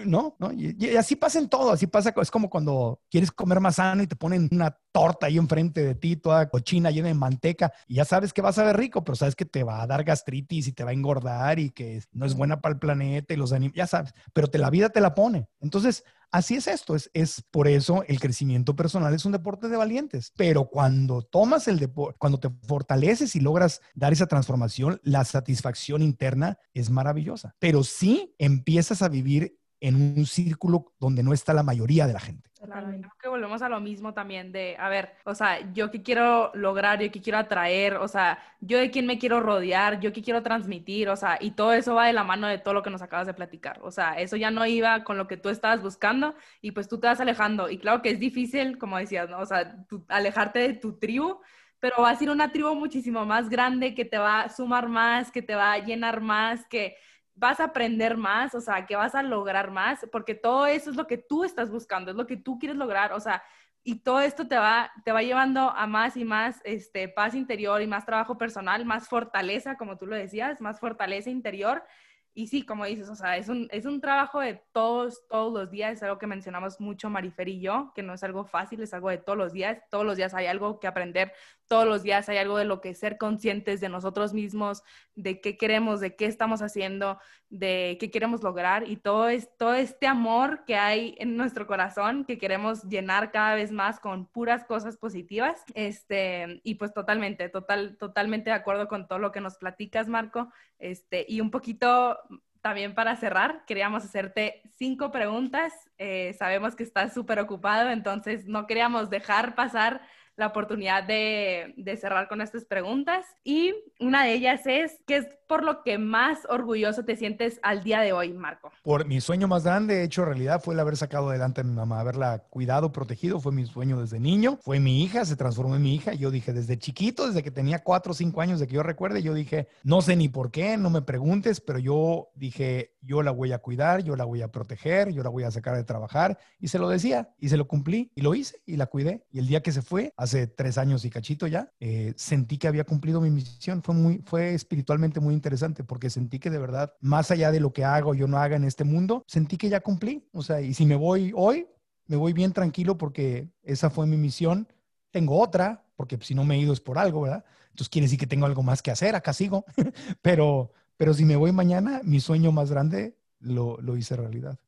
[0.06, 3.76] no, no, y, así pasa en todo, así pasa, es como cuando quieres comer más
[3.76, 7.72] sano y te ponen una torta ahí enfrente de ti, toda cochina, llena de manteca,
[7.86, 10.04] y ya sabes que vas a ver rico, pero sabes que te va a dar
[10.04, 13.36] gastritis y te va a engordar y que no es buena para el planeta y
[13.36, 15.48] los animales, ya sabes, pero te, la vida te la pone.
[15.60, 19.76] Entonces, Así es esto, es, es por eso el crecimiento personal es un deporte de
[19.76, 25.24] valientes, pero cuando tomas el deporte, cuando te fortaleces y logras dar esa transformación, la
[25.24, 31.54] satisfacción interna es maravillosa, pero sí empiezas a vivir en un círculo donde no está
[31.54, 32.50] la mayoría de la gente.
[32.66, 36.50] Creo que volvemos a lo mismo también de, a ver, o sea, yo qué quiero
[36.54, 40.22] lograr, yo qué quiero atraer, o sea, yo de quién me quiero rodear, yo qué
[40.22, 42.90] quiero transmitir, o sea, y todo eso va de la mano de todo lo que
[42.90, 43.80] nos acabas de platicar.
[43.82, 46.98] O sea, eso ya no iba con lo que tú estabas buscando y pues tú
[46.98, 47.68] te vas alejando.
[47.70, 49.38] Y claro que es difícil, como decías, ¿no?
[49.40, 49.76] O sea,
[50.08, 51.40] alejarte de tu tribu,
[51.80, 55.30] pero va a ser una tribu muchísimo más grande que te va a sumar más,
[55.30, 56.96] que te va a llenar más, que
[57.34, 60.96] vas a aprender más, o sea, que vas a lograr más, porque todo eso es
[60.96, 63.42] lo que tú estás buscando, es lo que tú quieres lograr, o sea,
[63.86, 67.82] y todo esto te va, te va llevando a más y más este, paz interior
[67.82, 71.84] y más trabajo personal, más fortaleza, como tú lo decías, más fortaleza interior.
[72.32, 75.70] Y sí, como dices, o sea, es un, es un trabajo de todos, todos los
[75.70, 78.94] días, es algo que mencionamos mucho Marifer y yo, que no es algo fácil, es
[78.94, 81.32] algo de todos los días, todos los días hay algo que aprender,
[81.66, 84.82] todos los días hay algo de lo que ser conscientes de nosotros mismos,
[85.14, 89.74] de qué queremos, de qué estamos haciendo, de qué queremos lograr y todo, es, todo
[89.74, 94.64] este amor que hay en nuestro corazón que queremos llenar cada vez más con puras
[94.64, 95.62] cosas positivas.
[95.74, 100.48] Este, y pues totalmente, total, totalmente de acuerdo con todo lo que nos platicas, Marco.
[100.78, 102.18] Este, y un poquito
[102.64, 105.72] también para cerrar, queríamos hacerte cinco preguntas.
[105.98, 110.00] Eh, sabemos que estás súper ocupado, entonces no queríamos dejar pasar
[110.36, 113.24] la oportunidad de, de, cerrar con estas preguntas.
[113.44, 117.84] Y una de ellas es, ¿qué es por lo que más orgulloso te sientes al
[117.84, 118.72] día de hoy, Marco?
[118.82, 122.00] Por mi sueño más grande, hecho realidad, fue el haber sacado adelante a mi mamá,
[122.00, 123.40] haberla cuidado, protegido.
[123.40, 124.58] Fue mi sueño desde niño.
[124.62, 126.14] Fue mi hija, se transformó en mi hija.
[126.14, 129.22] Yo dije, desde chiquito, desde que tenía cuatro o cinco años, de que yo recuerde,
[129.22, 133.30] yo dije, no sé ni por qué, no me preguntes, pero yo dije, yo la
[133.30, 136.38] voy a cuidar, yo la voy a proteger, yo la voy a sacar de trabajar.
[136.58, 139.24] Y se lo decía, y se lo cumplí, y lo hice, y la cuidé.
[139.30, 142.68] Y el día que se fue, hace tres años y cachito ya, eh, sentí que
[142.68, 143.82] había cumplido mi misión.
[143.82, 147.72] Fue, muy, fue espiritualmente muy interesante porque sentí que de verdad, más allá de lo
[147.72, 150.26] que hago yo no haga en este mundo, sentí que ya cumplí.
[150.32, 151.66] O sea, y si me voy hoy,
[152.06, 154.66] me voy bien tranquilo porque esa fue mi misión.
[155.10, 157.44] Tengo otra, porque si no me he ido es por algo, ¿verdad?
[157.70, 159.64] Entonces quiere decir que tengo algo más que hacer, acá sigo.
[160.22, 164.58] pero, pero si me voy mañana, mi sueño más grande lo, lo hice realidad.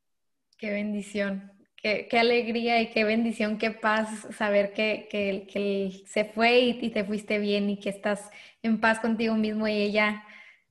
[0.57, 1.56] Qué bendición.
[2.11, 7.05] Qué, alegría y qué bendición, qué paz saber que, que, que se fue y, te
[7.05, 8.29] fuiste bien y que estás
[8.65, 10.25] en paz contigo mismo y ella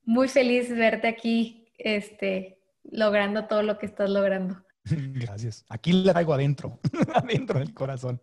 [0.03, 4.61] muy feliz verte aquí, este, logrando todo lo que estás logrando.
[4.83, 5.63] Gracias.
[5.69, 6.79] Aquí la traigo adentro,
[7.13, 8.21] adentro del corazón.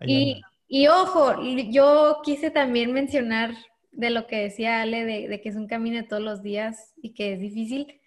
[0.00, 1.34] Y, y, ojo,
[1.70, 3.54] yo quise también mencionar
[3.90, 6.94] de lo que decía Ale, de, de, que es un camino de todos los días
[7.02, 7.99] y que es difícil.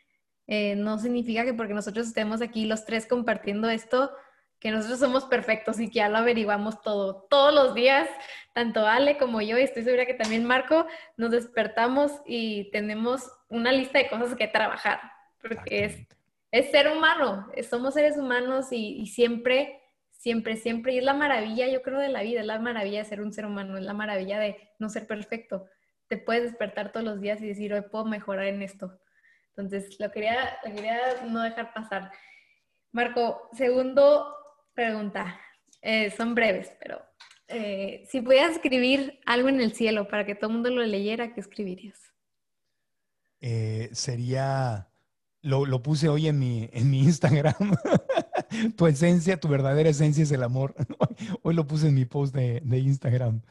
[0.47, 4.11] Eh, no significa que porque nosotros estemos aquí los tres compartiendo esto,
[4.59, 7.27] que nosotros somos perfectos y que ya lo averiguamos todo.
[7.29, 8.09] Todos los días,
[8.53, 10.87] tanto Ale como yo, y estoy segura que también Marco,
[11.17, 14.99] nos despertamos y tenemos una lista de cosas que trabajar,
[15.41, 16.07] porque es,
[16.51, 19.81] es ser humano, somos seres humanos y, y siempre,
[20.11, 23.05] siempre, siempre, y es la maravilla, yo creo, de la vida, es la maravilla de
[23.05, 25.65] ser un ser humano, es la maravilla de no ser perfecto.
[26.07, 28.97] Te puedes despertar todos los días y decir, hoy puedo mejorar en esto
[29.55, 30.99] entonces, lo quería, quería
[31.29, 32.11] no dejar pasar.
[32.91, 34.35] Marco, segundo
[34.73, 35.39] pregunta.
[35.81, 37.01] Eh, son breves, pero
[37.47, 41.33] eh, si pudieras escribir algo en el cielo para que todo el mundo lo leyera,
[41.33, 41.99] ¿qué escribirías?
[43.41, 44.87] Eh, sería,
[45.41, 47.53] lo, lo, puse hoy en mi, en mi Instagram.
[48.77, 50.73] tu esencia, tu verdadera esencia es el amor.
[51.43, 53.41] hoy lo puse en mi post de, de Instagram.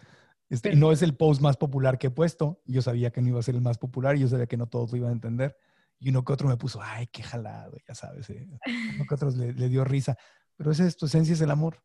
[0.49, 2.61] Este, no es el post más popular que he puesto.
[2.67, 4.67] Yo sabía que no iba a ser el más popular y yo sabía que no
[4.67, 5.57] todos lo iban a entender
[6.03, 8.49] y uno que otro me puso, ay, qué jalado, ya sabes, eh.
[8.97, 10.17] uno que otro le, dio risa.
[10.57, 11.81] Pero esa es tu esencia, es el amor.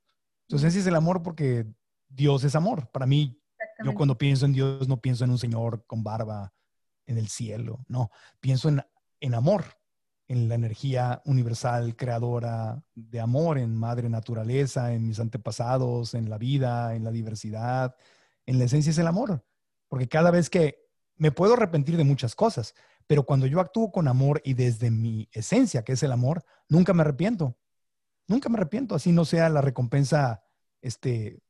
[0.48, 1.68] Tu esencia es el amor porque
[2.10, 2.90] Dios es amor.
[2.90, 3.40] Para mí,
[3.84, 6.52] yo cuando pienso en Dios no pienso en un señor con barba
[7.06, 8.10] en el cielo, no,
[8.40, 8.82] pienso en,
[9.20, 9.66] en amor.
[10.28, 16.40] en la energía universal, creadora de amor, en madre naturaleza, en mis antepasados, en la
[16.40, 17.96] vida, en la diversidad.
[18.48, 19.46] En la esencia es el amor.
[19.88, 20.88] Porque cada vez que
[21.18, 22.74] me puedo arrepentir de muchas cosas,
[23.08, 26.94] pero cuando yo actúo con amor y desde mi esencia, que es el amor, nunca
[26.94, 27.58] me arrepiento.
[28.28, 30.44] Nunca me arrepiento, así no sea la recompensa
[30.82, 31.42] este,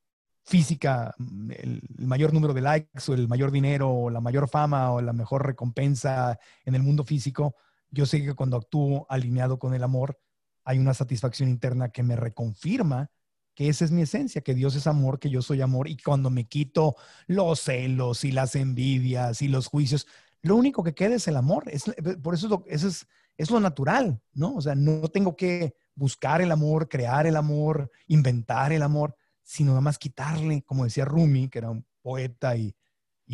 [0.47, 4.91] física, mm, el, mayor número de likes o el mayor dinero o la mayor fama
[4.91, 7.55] o la mejor recompensa en el mundo físico,
[7.89, 10.19] yo sé que cuando actúo alineado con el amor,
[10.63, 13.09] hay una satisfacción interna que me reconfirma
[13.55, 16.29] que esa es mi esencia, que Dios es amor, que yo soy amor y cuando
[16.29, 16.95] me quito
[17.25, 20.05] los celos y las envidias y los juicios,
[20.41, 21.63] lo único que queda es el amor.
[21.67, 21.85] Es,
[22.21, 23.07] por eso, es lo, eso es,
[23.37, 24.55] es lo natural, ¿no?
[24.55, 29.15] O sea, no tengo que buscar el amor, crear el amor, inventar el amor
[29.47, 32.75] sino nada más quitarle, como decía Rumi, que era un poeta y,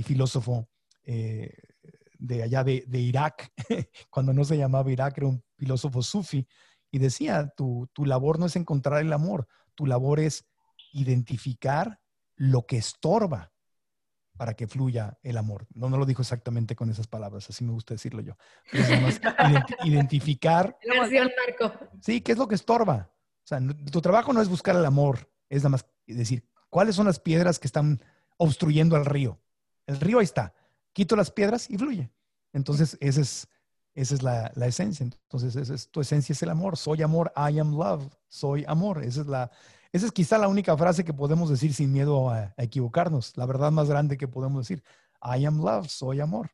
[0.03, 0.69] filósofo
[1.05, 1.51] eh,
[2.19, 3.51] de allá de, Irak,
[4.11, 6.47] cuando no se llamaba Irak, era un filósofo sufi,
[6.91, 10.45] y decía, tu, tu labor no es encontrar el amor, tu labor es
[10.91, 11.99] identificar
[12.35, 13.51] lo que estorba
[14.37, 15.67] para que fluya el amor.
[15.73, 18.35] No, no lo dijo exactamente con esas palabras, así me gusta decirlo yo.
[19.83, 20.77] identificar.
[22.01, 23.11] Sí, ¿qué es lo que estorba?
[23.43, 23.59] O sea,
[23.91, 27.59] tu trabajo no es buscar el amor, es nada más decir, ¿cuáles son las piedras
[27.59, 28.01] que están
[28.37, 29.39] obstruyendo al río?
[29.85, 30.53] El río ahí está.
[30.93, 32.11] Quito las piedras y fluye.
[32.53, 33.47] Entonces, esa es,
[33.95, 35.03] esa es la, esencia.
[35.03, 36.77] Entonces, esa es, tu esencia es el amor.
[36.77, 38.13] Soy amor, I am love.
[38.27, 39.03] Soy amor.
[39.03, 39.51] Esa es, la,
[39.93, 43.37] esa es quizá la única frase que podemos decir sin miedo a, a equivocarnos.
[43.37, 44.83] La verdad más grande que podemos decir.
[45.23, 45.87] I am love.
[45.87, 46.51] Soy amor.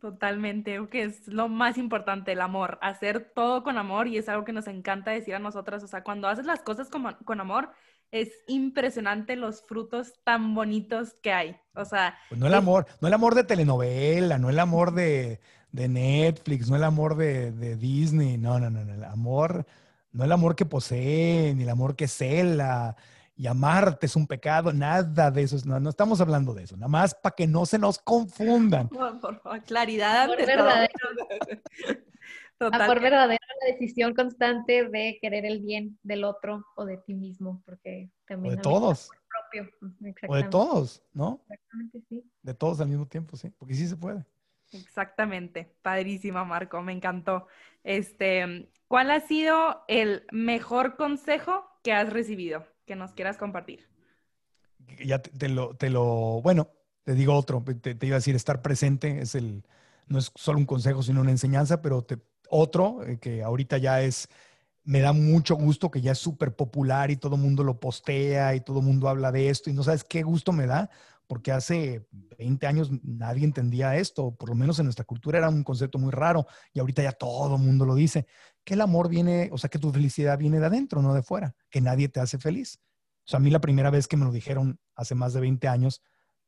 [0.00, 4.44] Totalmente, que es lo más importante, el amor, hacer todo con amor y es algo
[4.44, 7.70] que nos encanta decir a nosotras, o sea, cuando haces las cosas con, con amor,
[8.10, 11.56] es impresionante los frutos tan bonitos que hay.
[11.74, 12.16] O sea.
[12.28, 15.40] Pues no el amor, no el amor de telenovela, no el amor de,
[15.72, 19.66] Netflix, no el amor de, Disney, no, no, no, el amor,
[20.14, 22.96] no el amor que posee, ni el amor que cela,
[23.36, 26.88] y amarte es un pecado, nada de eso, no, no estamos hablando de eso, nada
[26.88, 28.88] más para que no se nos confundan.
[29.20, 30.28] Por, favor, claridad.
[30.28, 30.38] Por
[32.86, 37.60] por verdadera la decisión constante de querer el bien del otro o de ti mismo,
[37.66, 38.54] porque también...
[38.54, 39.10] O de todos.
[39.28, 39.68] Propio.
[40.28, 41.44] O de todos, ¿no?
[41.48, 42.24] Exactamente, sí.
[42.40, 44.24] De todos al mismo tiempo, sí, porque sí se puede.
[44.74, 47.46] Exactamente, padrísima Marco, me encantó.
[47.84, 53.88] Este, ¿cuál ha sido el mejor consejo que has recibido que nos quieras compartir?
[55.04, 56.68] Ya te, lo, te lo, bueno,
[57.04, 59.64] te digo otro, te, te, iba a decir, estar presente es el,
[60.08, 62.06] no es solo un consejo, sino una enseñanza, pero
[62.50, 64.28] otro eh, que ahorita ya es,
[64.84, 68.60] me da mucho gusto, que ya es súper popular y todo mundo lo postea y
[68.60, 70.90] todo mundo habla de esto y no sabes qué gusto me da,
[71.26, 72.06] porque hace
[72.38, 76.10] 20 años nadie entendía esto, por lo menos en nuestra cultura era un concepto muy
[76.10, 78.26] raro y ahorita ya todo el mundo lo dice,
[78.64, 81.54] que el amor viene, o sea, que tu felicidad viene de adentro, no de fuera,
[81.70, 82.80] que nadie te hace feliz.
[83.26, 85.66] O sea, a mí la primera vez que me lo dijeron hace más de 20
[85.68, 86.02] años,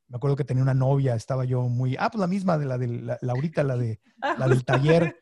[0.08, 2.78] me acuerdo que tenía una novia, estaba yo muy, ah, pues la misma de la
[2.78, 4.00] de la, Laurita, la de
[4.38, 5.16] la del taller.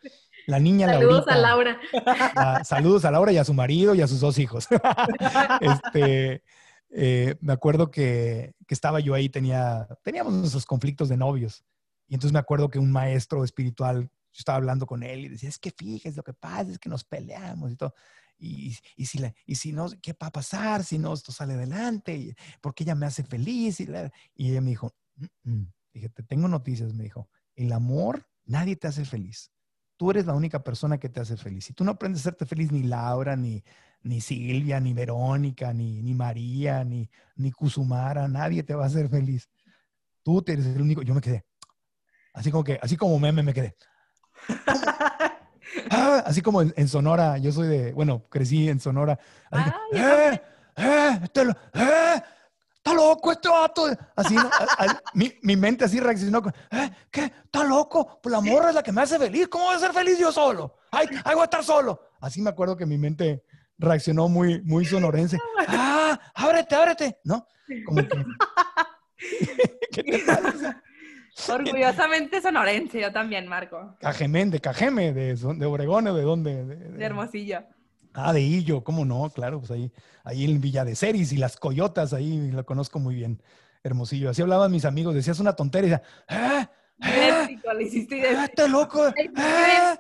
[0.46, 1.80] La niña Saludos a Laura.
[2.64, 4.68] saludos a Laura y a su marido y a sus dos hijos.
[5.60, 6.42] este,
[6.96, 11.64] eh, me acuerdo que, que, estaba yo ahí, tenía, teníamos nuestros conflictos de novios.
[12.06, 15.48] Y entonces me acuerdo que un maestro espiritual, yo estaba hablando con él y decía,
[15.48, 17.94] es que fíjese, lo que pasa es que nos peleamos y todo.
[18.38, 21.54] Y, y, si, la, y si no, ¿qué va a pasar si no esto sale
[21.54, 22.36] adelante?
[22.60, 23.80] Porque ella me hace feliz.
[23.80, 23.88] Y,
[24.36, 25.72] y ella me dijo, mm, mm".
[25.94, 29.50] dije, te tengo noticias, me dijo, el amor, nadie te hace feliz
[29.96, 31.66] tú eres la única persona que te hace feliz.
[31.66, 33.62] Si tú no aprendes a hacerte feliz, ni Laura, ni,
[34.04, 39.08] ni Silvia, ni Verónica, ni, ni María, ni, ni Kusumara, nadie te va a hacer
[39.08, 39.48] feliz.
[40.22, 41.02] Tú eres el único.
[41.02, 41.44] Yo me quedé.
[42.32, 43.76] Así como que, así como meme me quedé.
[45.90, 49.18] Ah, así como en, Sonora, yo soy de, bueno, crecí en Sonora.
[49.50, 50.40] ¡Eh!
[50.76, 51.20] ¡Eh!
[51.26, 52.22] ¡Eh!
[52.76, 53.86] está loco este vato.
[54.14, 54.36] Así,
[55.14, 56.42] mi, mi, mente así reaccionó.
[56.70, 56.90] ¿Eh?
[57.10, 57.24] ¿Qué?
[57.24, 58.20] ¿Está loco?
[58.22, 59.48] Pues la morra es la que me hace feliz.
[59.48, 60.76] ¿Cómo voy a ser feliz yo solo?
[60.90, 62.00] ¡Ay, ay voy a estar solo!
[62.20, 63.43] Así me acuerdo que mi mente
[63.78, 65.38] reaccionó muy, muy sonorense.
[65.68, 66.18] ¡Ah!
[66.34, 67.18] ¡Ábrete, ábrete!
[67.24, 67.46] ¿No?
[67.86, 68.24] Como que...
[69.92, 70.82] ¿Qué te pasa?
[71.48, 73.96] Orgullosamente sonorense, yo también, Marco.
[74.00, 76.64] Cajemén, de Cajeme, de, de Obregón, ¿de dónde?
[76.64, 77.64] De, de Hermosillo.
[78.12, 79.28] Ah, de Illo, ¿cómo no?
[79.30, 83.16] Claro, pues ahí, ahí en Villa de Ceris y las coyotas, ahí lo conozco muy
[83.16, 83.42] bien,
[83.82, 84.30] Hermosillo.
[84.30, 86.68] Así hablaban mis amigos, decías una tontería, ¡eh!
[87.02, 87.58] ¡eh!
[87.76, 89.08] le hiciste ¡Eh, ¡Este loco!
[89.08, 89.98] ¡Eh!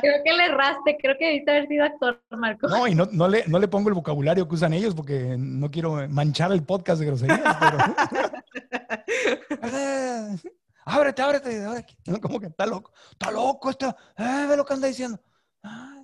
[0.00, 2.68] Creo que le erraste, creo que debiste haber sido actor, Marco.
[2.68, 5.70] No, y no, no, le, no le pongo el vocabulario que usan ellos porque no
[5.70, 7.78] quiero manchar el podcast de groserías, pero...
[10.84, 11.96] ábrete, ábrete, ábrete.
[12.20, 15.20] Como que está loco, está loco, está, eh, ve lo que anda diciendo.
[15.62, 16.02] Ah,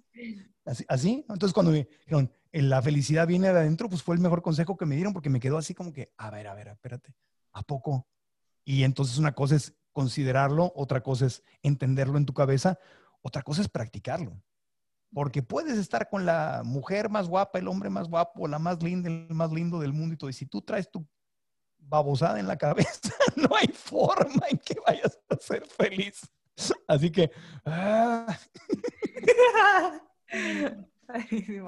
[0.64, 4.42] así, así, entonces cuando me dijeron, la felicidad viene de adentro, pues fue el mejor
[4.42, 7.14] consejo que me dieron porque me quedó así como que, a ver, a ver, espérate,
[7.52, 8.06] ¿a poco?
[8.64, 12.78] Y entonces una cosa es considerarlo, otra cosa es entenderlo en tu cabeza,
[13.26, 14.40] otra cosa es practicarlo.
[15.12, 19.08] Porque puedes estar con la mujer más guapa, el hombre más guapo, la más linda,
[19.08, 20.30] el más lindo del mundo y todo.
[20.30, 21.06] Y si tú traes tu
[21.78, 26.20] babosada en la cabeza, no hay forma en que vayas a ser feliz.
[26.86, 27.30] Así que...
[27.64, 28.38] Ah.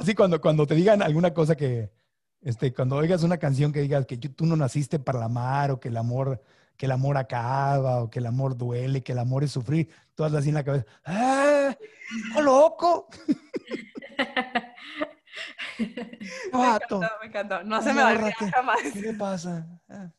[0.01, 1.93] Así cuando, cuando te digan alguna cosa que,
[2.41, 5.89] este, cuando oigas una canción que digas que tú no naciste para amar o que
[5.89, 6.43] el amor,
[6.79, 10.33] que el amor acaba o que el amor duele, que el amor es sufrir, todas
[10.33, 11.77] así en la cabeza, ¡ah!
[12.37, 13.09] ¡Oh, loco!
[15.79, 15.87] me
[16.53, 17.65] encantó, me encantó.
[17.65, 18.79] No se me va a jamás.
[18.93, 19.67] ¿Qué le pasa?
[19.89, 20.11] Ah.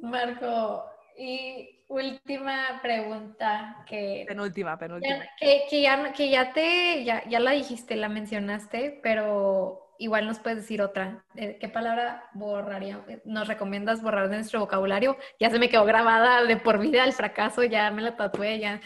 [0.00, 0.84] Marco,
[1.18, 4.24] y última pregunta que...
[4.28, 5.24] Penúltima, penúltima.
[5.38, 10.38] que, que, ya, que ya te, ya, ya la dijiste, la mencionaste, pero igual nos
[10.38, 11.24] puedes decir otra.
[11.34, 13.04] Eh, ¿Qué palabra borraría?
[13.24, 15.16] ¿Nos recomiendas borrar de nuestro vocabulario?
[15.38, 18.80] Ya se me quedó grabada de por vida el fracaso, ya me la tatué, ya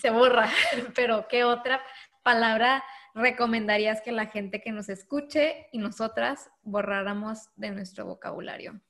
[0.00, 0.48] se borra.
[0.94, 1.80] Pero ¿qué otra
[2.22, 2.84] palabra
[3.14, 8.80] recomendarías que la gente que nos escuche y nosotras borráramos de nuestro vocabulario?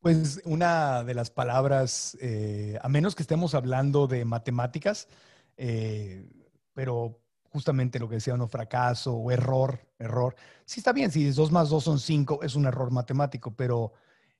[0.00, 5.08] Pues una de las palabras, eh, a menos que estemos hablando de matemáticas,
[5.58, 6.26] eh,
[6.72, 10.34] pero justamente lo que decía uno, fracaso o error, error.
[10.64, 13.92] Sí está bien, si dos más dos son cinco, es un error matemático, pero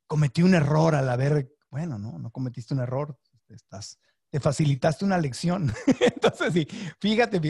[0.07, 3.17] cometí un error al haber, bueno, no, no cometiste un error,
[3.49, 3.99] estás
[4.31, 5.73] te facilitaste una lección.
[6.01, 6.69] Entonces, sí,
[7.01, 7.41] fíjate,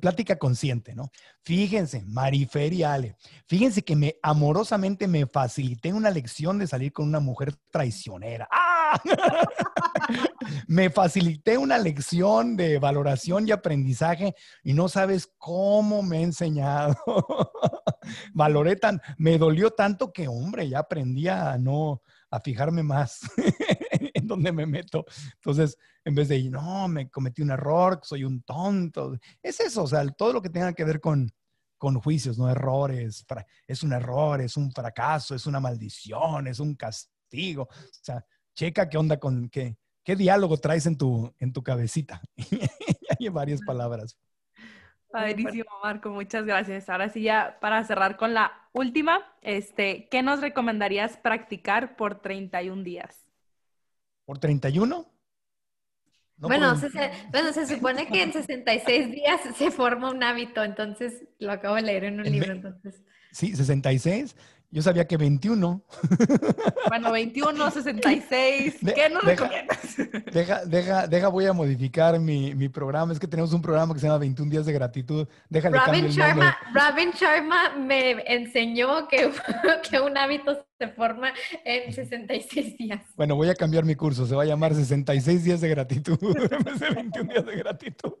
[0.00, 1.10] plática consciente, ¿no?
[1.42, 3.16] Fíjense, Marifer y Ale,
[3.46, 8.46] fíjense que me amorosamente me facilité una lección de salir con una mujer traicionera.
[8.50, 8.71] ¡Ah!
[10.66, 16.96] me facilité una lección de valoración y aprendizaje y no sabes cómo me he enseñado.
[18.34, 23.20] Valoré tan, me dolió tanto que, hombre, ya aprendí a no, a fijarme más
[24.14, 25.04] en dónde me meto.
[25.34, 29.16] Entonces, en vez de, no, me cometí un error, soy un tonto.
[29.42, 31.30] Es eso, o sea, todo lo que tenga que ver con,
[31.78, 33.24] con juicios, no errores.
[33.66, 37.64] Es un error, es un fracaso, es una maldición, es un castigo.
[37.64, 38.24] O sea,
[38.54, 42.20] checa qué onda con, qué, qué diálogo traes en tu, en tu cabecita.
[43.18, 44.16] Hay varias palabras.
[45.10, 46.88] Padrísimo, Marco, muchas gracias.
[46.88, 52.82] Ahora sí, ya para cerrar con la última, este, ¿qué nos recomendarías practicar por 31
[52.82, 53.26] días?
[54.24, 55.06] ¿Por 31?
[56.38, 56.88] bueno, se,
[57.30, 61.82] bueno, se supone que en 66 días se forma un hábito, entonces lo acabo de
[61.82, 62.52] leer en un libro.
[62.52, 63.02] Entonces.
[63.32, 64.34] Sí, 66.
[64.72, 65.84] Yo sabía que 21.
[66.88, 68.76] Bueno, 21, 66.
[68.94, 69.50] ¿Qué nos deja,
[70.32, 73.12] Deja, deja, deja, voy a modificar mi, mi, programa.
[73.12, 75.28] Es que tenemos un programa que se llama 21 días de gratitud.
[75.50, 79.30] Déjale Robin Sharma, Robin Sharma me enseñó que,
[79.90, 81.32] que un hábito se forma
[81.64, 83.00] en 66 días.
[83.14, 84.26] Bueno, voy a cambiar mi curso.
[84.26, 86.18] Se va a llamar 66 días de gratitud
[86.50, 88.12] en vez de 21 días de gratitud.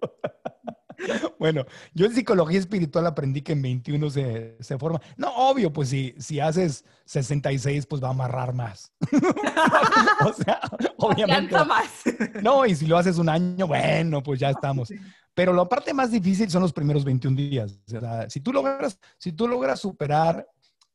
[1.38, 5.00] Bueno, yo en psicología espiritual aprendí que en 21 se, se forma.
[5.16, 8.92] No, obvio, pues si, si haces 66, pues va a amarrar más.
[10.24, 10.60] o sea,
[10.98, 11.54] obviamente.
[11.64, 11.88] más.
[12.42, 14.92] no, y si lo haces un año, bueno, pues ya estamos.
[15.34, 17.80] Pero la parte más difícil son los primeros 21 días.
[17.86, 20.46] O sea, si tú logras, si tú logras superar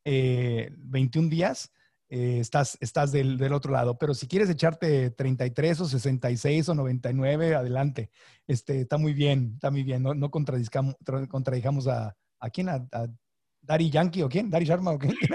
[0.06, 1.72] eh, 21 días,
[2.10, 3.98] eh, estás, estás del, del, otro lado.
[3.98, 8.10] Pero si quieres echarte 33 o 66 o 99, adelante.
[8.48, 10.04] Este, está muy bien, está muy bien.
[10.04, 13.08] No, no contradijamos a, a quién, a, a
[13.62, 15.16] Dari Yankee o quién, Dari Sharma o quién.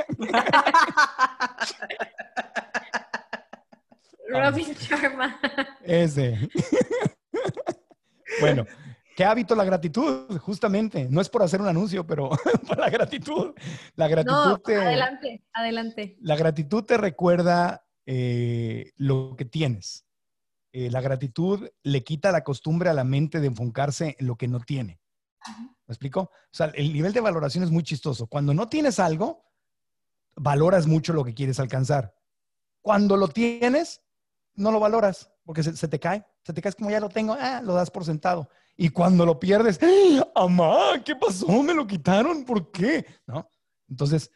[4.33, 5.39] Robin Sharma.
[5.85, 6.49] Ese.
[8.41, 8.66] bueno,
[9.16, 10.38] ¿Qué hábito la gratitud?
[10.38, 12.30] Justamente, no es por hacer un anuncio, pero
[12.66, 13.54] por la gratitud.
[13.97, 16.16] La gratitud te, adelante, adelante.
[16.20, 20.06] La gratitud te recuerda eh, lo que tienes.
[20.72, 24.48] Eh, la gratitud le quita la costumbre a la mente de enfocarse en lo que
[24.48, 25.01] no tiene.
[25.86, 26.20] ¿Me explico?
[26.20, 28.26] O sea, el nivel de valoración es muy chistoso.
[28.26, 29.44] Cuando no tienes algo,
[30.36, 32.14] valoras mucho lo que quieres alcanzar.
[32.80, 34.01] Cuando lo tienes,
[34.55, 36.24] no lo valoras porque se, se te cae.
[36.44, 38.48] Se te cae como ya lo tengo, ah, lo das por sentado.
[38.77, 39.78] Y cuando lo pierdes,
[40.35, 41.03] ¡Amá!
[41.05, 41.62] ¿Qué pasó?
[41.62, 42.44] ¿Me lo quitaron?
[42.44, 43.05] ¿Por qué?
[43.27, 43.49] ¿No?
[43.89, 44.31] Entonces,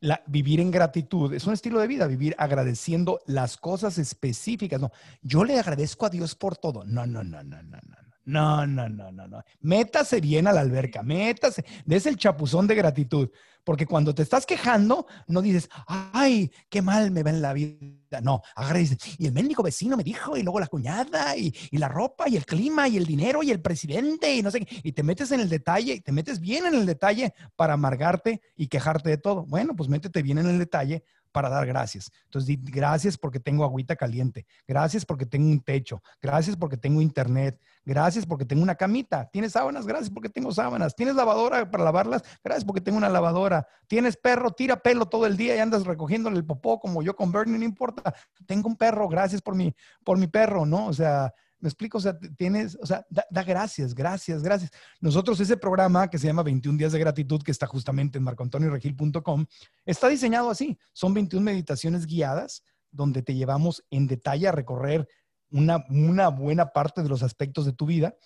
[0.00, 4.80] la, vivir en gratitud es un estilo de vida, vivir agradeciendo las cosas específicas.
[4.80, 4.90] No,
[5.20, 6.84] yo le agradezco a Dios por todo.
[6.84, 8.09] No, no, no, no, no, no.
[8.30, 9.42] No, no, no, no, no.
[9.60, 11.64] Métase bien a la alberca, métase.
[11.84, 13.28] Des el chapuzón de gratitud.
[13.64, 18.20] Porque cuando te estás quejando, no dices, ay, qué mal me va en la vida.
[18.22, 18.40] No,
[18.74, 22.28] dices, y el médico vecino me dijo, y luego la cuñada, y, y, la ropa,
[22.28, 24.80] y el clima, y el dinero, y el presidente, y no sé qué.
[24.82, 28.40] Y te metes en el detalle, y te metes bien en el detalle para amargarte
[28.56, 29.44] y quejarte de todo.
[29.44, 32.10] Bueno, pues métete bien en el detalle para dar gracias.
[32.24, 37.60] Entonces, gracias porque tengo agüita caliente, gracias porque tengo un techo, gracias porque tengo internet,
[37.84, 42.22] gracias porque tengo una camita, tienes sábanas, gracias porque tengo sábanas, tienes lavadora para lavarlas,
[42.42, 46.36] gracias porque tengo una lavadora, tienes perro, tira pelo todo el día y andas recogiéndole
[46.36, 48.14] el popó como yo con Bernie, no importa,
[48.46, 49.74] tengo un perro, gracias por mi,
[50.04, 50.86] por mi perro, ¿no?
[50.86, 54.70] O sea, me explico, o sea, tienes, o sea, da, gracias, gracias, gracias.
[55.00, 59.46] Nosotros ese programa que se llama 21 días de gratitud, que está justamente en marcoantonioregil.com,
[59.84, 60.78] está diseñado así.
[60.92, 65.06] Son 21 meditaciones guiadas donde te llevamos en detalle a recorrer
[65.50, 68.16] una, una buena parte de los aspectos de tu vida.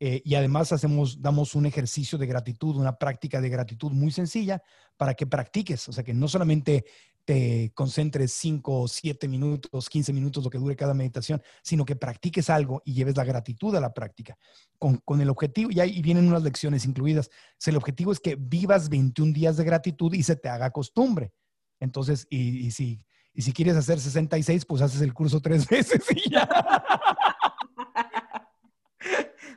[0.00, 4.62] Eh, y además hacemos, damos un ejercicio de gratitud, una práctica de gratitud muy sencilla
[4.96, 6.84] para que practiques, o sea, que no solamente
[7.24, 12.50] te concentres 5, 7 minutos, 15 minutos, lo que dure cada meditación, sino que practiques
[12.50, 14.36] algo y lleves la gratitud a la práctica.
[14.78, 17.30] Con, con el objetivo, y ahí vienen unas lecciones incluidas,
[17.64, 21.32] el objetivo es que vivas 21 días de gratitud y se te haga costumbre.
[21.80, 26.04] Entonces, y, y si, y si quieres hacer 66, pues haces el curso tres veces
[26.14, 26.46] y ya.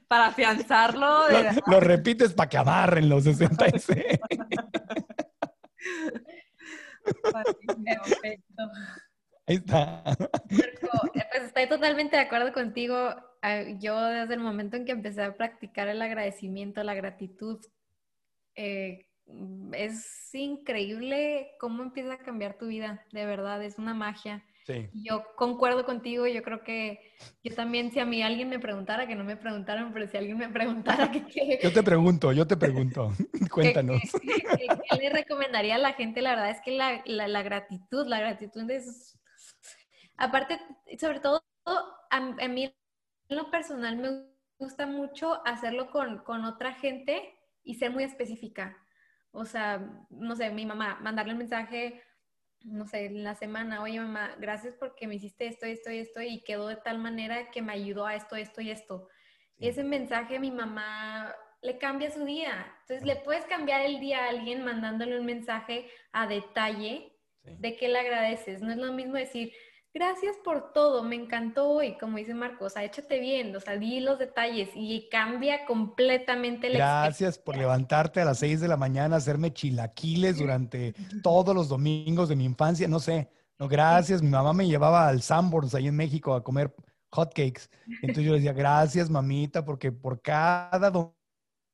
[0.08, 1.30] Para afianzarlo.
[1.30, 3.96] Lo, lo repites para que amarren los 66.
[9.48, 10.04] Ahí está.
[10.50, 13.16] Eh, pues estoy totalmente de acuerdo contigo.
[13.42, 17.60] Ah, yo desde el momento en que empecé a practicar el agradecimiento, la gratitud,
[18.56, 19.08] eh,
[19.74, 24.44] es increíble cómo empieza a cambiar tu vida, de verdad, es una magia.
[24.94, 27.14] Yo concuerdo contigo, yo creo que
[27.44, 30.38] yo también, si a mí alguien me preguntara, que no me preguntaran, pero si alguien
[30.38, 31.60] me preguntara que...
[31.62, 33.14] Yo te pregunto, yo te pregunto,
[33.52, 34.02] cuéntanos.
[34.22, 36.22] ¿Qué le recomendaría a la gente?
[36.22, 39.18] La verdad es que la, la, gratitud, la gratitud es...
[40.18, 40.60] Aparte,
[41.00, 41.44] sobre todo,
[42.10, 42.74] a, mí
[43.30, 44.10] en lo personal me
[44.58, 48.78] gusta mucho hacerlo con, con otra gente y ser muy específica.
[49.32, 52.02] O sea, no sé, mi mamá, mandarle un mensaje
[52.64, 56.22] no sé, en la semana, oye mamá, gracias porque me hiciste esto, esto y esto
[56.22, 59.08] y quedó de tal manera que me ayudó a esto, esto y esto.
[59.60, 62.76] Ese mensaje a mi mamá le cambia su día.
[62.82, 67.14] Entonces le puedes cambiar el día a alguien mandándole un mensaje a detalle
[67.44, 68.62] de que le agradeces.
[68.62, 69.54] No es lo mismo decir,
[69.98, 73.78] gracias por todo, me encantó hoy, como dice Marcos, o sea, échate bien, o sea,
[73.78, 78.78] di los detalles y cambia completamente la Gracias por levantarte a las 6 de la
[78.78, 80.94] mañana, hacerme chilaquiles durante
[81.24, 85.24] todos los domingos de mi infancia, no sé, no, gracias, mi mamá me llevaba al
[85.24, 86.76] Sanborns ahí en México a comer
[87.10, 87.68] hotcakes,
[88.04, 90.92] entonces yo decía, gracias mamita, porque por cada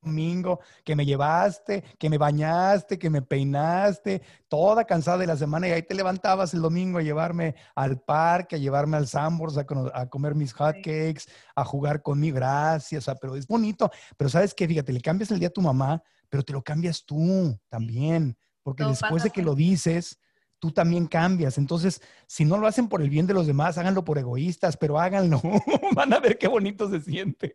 [0.04, 5.68] domingo que me llevaste, que me bañaste, que me peinaste, toda cansada de la semana
[5.68, 9.66] y ahí te levantabas el domingo a llevarme al parque, a llevarme al Sambors, a,
[9.94, 11.24] a comer mis hotcakes,
[11.56, 12.36] a jugar conmigo.
[12.36, 13.90] Gracias, pero es bonito.
[14.18, 17.06] Pero sabes que, fíjate, le cambias el día a tu mamá, pero te lo cambias
[17.06, 20.20] tú también, porque después de que lo dices,
[20.64, 21.58] tú también cambias.
[21.58, 24.98] Entonces, si no lo hacen por el bien de los demás, háganlo por egoístas, pero
[24.98, 25.42] háganlo.
[25.94, 27.54] Van a ver qué bonito se siente.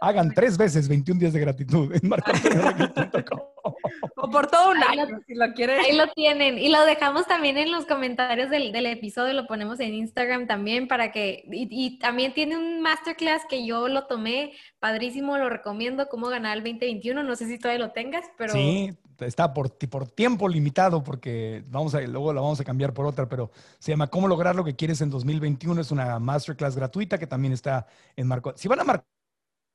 [0.00, 2.08] Hagan tres veces 21 días de gratitud en
[4.14, 5.80] o por todo un año, si lo quieren.
[5.80, 6.58] Ahí lo tienen.
[6.58, 10.86] Y lo dejamos también en los comentarios del, del episodio, lo ponemos en Instagram también
[10.86, 11.42] para que...
[11.50, 16.56] Y, y, también tiene un masterclass que yo lo tomé, padrísimo, lo recomiendo, cómo ganar
[16.56, 17.24] el 2021.
[17.24, 18.52] No sé si todavía lo tengas, pero...
[18.52, 23.06] Sí, está por, por tiempo limitado porque vamos a, luego la vamos a cambiar por
[23.06, 25.80] otra, pero se llama Cómo lograr lo que quieres en 2021.
[25.80, 27.86] Es una masterclass gratuita que también está
[28.16, 28.52] en Marco.
[28.56, 29.06] Si van a Marco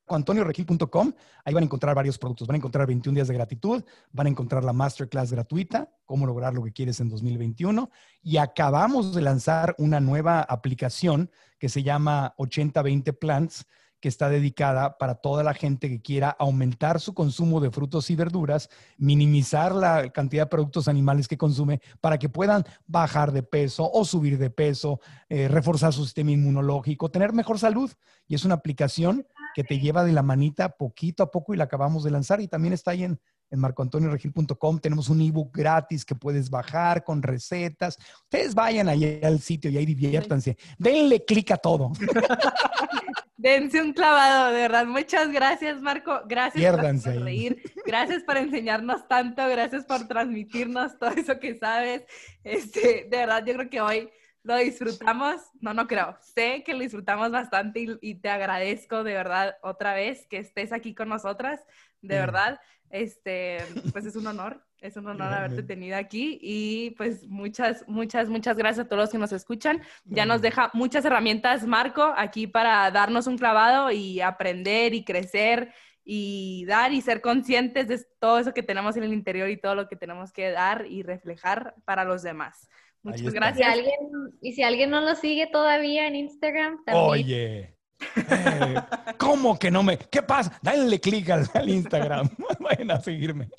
[0.08, 1.14] antonioregil.com,
[1.44, 2.48] ahí van a encontrar varios productos.
[2.48, 6.54] Van a encontrar 21 días de gratitud, van a encontrar la masterclass gratuita, cómo lograr
[6.54, 7.90] lo que quieres en 2021.
[8.22, 13.66] Y acabamos de lanzar una nueva aplicación que se llama 8020 Plants,
[14.06, 18.16] que está dedicada para toda la gente que quiera aumentar su consumo de frutos y
[18.16, 18.70] verduras,
[19.00, 24.06] minimizar la cantidad de productos animales que consume para que puedan bajar de peso o
[24.06, 27.92] subir de peso, eh, reforzar su sistema inmunológico, tener mejor salud.
[28.28, 29.26] Y es una aplicación
[29.56, 32.48] que te lleva de la manita poquito a poco y la acabamos de lanzar y
[32.48, 33.20] también está ahí en,
[33.50, 34.78] en marcoantonioregil.com.
[34.78, 37.98] Tenemos un ebook gratis que puedes bajar con recetas.
[38.26, 40.58] Ustedes vayan ahí al sitio y ahí diviértanse.
[40.78, 41.92] Denle clic a todo.
[43.38, 44.86] Dense un clavado, de verdad.
[44.86, 46.22] Muchas gracias, Marco.
[46.26, 46.64] Gracias
[47.04, 47.62] por reír.
[47.86, 49.48] Gracias por enseñarnos tanto.
[49.50, 52.04] Gracias por transmitirnos todo eso que sabes.
[52.44, 54.10] Este, de verdad, yo creo que hoy
[54.44, 59.14] lo disfrutamos, no, no creo, sé que lo disfrutamos bastante y, y te agradezco de
[59.14, 61.62] verdad otra vez que estés aquí con nosotras,
[62.02, 62.20] de Mm.
[62.20, 62.60] verdad,
[62.92, 63.58] este,
[63.92, 68.58] pues es un honor, es un honor haberte tenido aquí y pues muchas, muchas, muchas
[68.58, 69.82] gracias a todos los que nos escuchan.
[70.06, 75.74] Ya nos deja muchas herramientas, Marco, aquí para darnos un clavado y aprender y crecer
[76.04, 79.74] y dar y ser conscientes de todo eso que tenemos en el interior y todo
[79.74, 82.70] lo que tenemos que dar y reflejar para los demás.
[83.02, 83.32] Muchas está.
[83.32, 83.74] Si gracias.
[83.74, 83.96] alguien,
[84.42, 87.78] y si alguien no lo sigue todavía en Instagram, también Oye.
[88.16, 88.76] eh,
[89.18, 89.98] ¿Cómo que no me?
[89.98, 90.58] ¿Qué pasa?
[90.62, 92.30] Dale clic al, al Instagram.
[92.60, 93.50] Vayan a seguirme.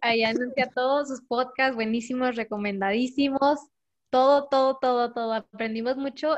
[0.00, 3.60] Ahí anuncia todos sus podcasts buenísimos, recomendadísimos.
[4.10, 5.32] Todo, todo, todo, todo.
[5.32, 6.36] Aprendimos mucho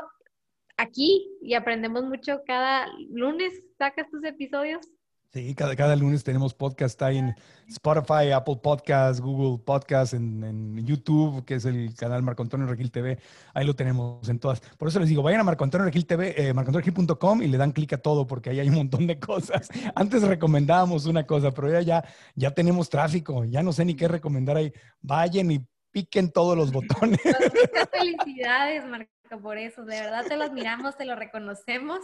[0.77, 3.53] aquí y aprendemos mucho cada lunes.
[3.77, 4.87] ¿Sacas tus episodios?
[5.33, 7.35] Sí, cada, cada lunes tenemos podcast ahí en
[7.67, 12.91] Spotify, Apple Podcasts, Google Podcasts, en, en YouTube, que es el canal Marco Antonio Regil
[12.91, 13.17] TV.
[13.55, 14.59] Ahí lo tenemos en todas.
[14.77, 17.71] Por eso les digo, vayan a Marco Antonio Regil TV, eh, marcoantonioregil.com y le dan
[17.71, 19.69] clic a todo, porque ahí hay un montón de cosas.
[19.95, 22.03] Antes recomendábamos una cosa, pero ya, ya,
[22.35, 24.71] ya tenemos tráfico, ya no sé ni qué recomendar ahí.
[25.01, 27.19] Vayan y piquen todos los botones.
[27.23, 29.09] Pues muchas felicidades, Marco,
[29.41, 29.83] por eso.
[29.83, 32.01] De verdad te lo admiramos, te lo reconocemos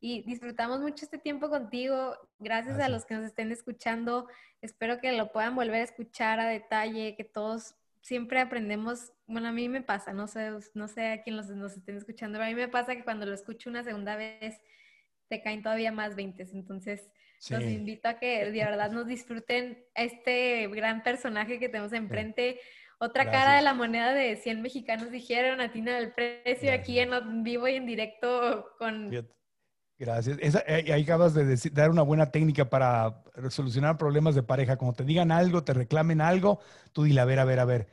[0.00, 2.16] y disfrutamos mucho este tiempo contigo.
[2.38, 4.26] Gracias, a los que nos estén escuchando.
[4.62, 9.12] Espero que lo puedan volver a escuchar a detalle, que todos siempre aprendemos.
[9.26, 12.38] Bueno, a mí me pasa, no sé, no sé a quién los, nos estén escuchando,
[12.38, 14.58] pero a mí me pasa que cuando lo escucho una segunda vez
[15.28, 16.54] te caen todavía más veintes.
[16.54, 17.10] Entonces,
[17.50, 22.58] los invito a que de verdad nos disfruten este gran personaje que tenemos enfrente.
[22.98, 27.68] Otra cara de la moneda de 100 mexicanos dijeron, atina del precio aquí en vivo
[27.68, 29.10] y en directo con...
[29.10, 29.39] Fíjate.
[30.00, 30.38] Gracias.
[30.40, 34.76] Esa- ahí ahí acabas de decir- dar una buena técnica para solucionar problemas de pareja.
[34.78, 36.58] Cuando te digan algo, te reclamen algo,
[36.94, 37.86] tú dile, a ver, a ver, a ver.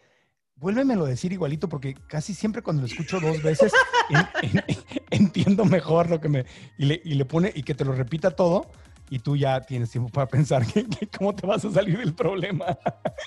[0.55, 3.73] Vuélvemelo a decir igualito porque casi siempre cuando lo escucho dos veces
[4.41, 4.63] en- en-
[5.11, 6.45] entiendo mejor lo que me...
[6.77, 8.71] Y le, y le pone y que te lo repita todo
[9.09, 12.13] y tú ya tienes tiempo para pensar que, que cómo te vas a salir del
[12.15, 12.65] problema.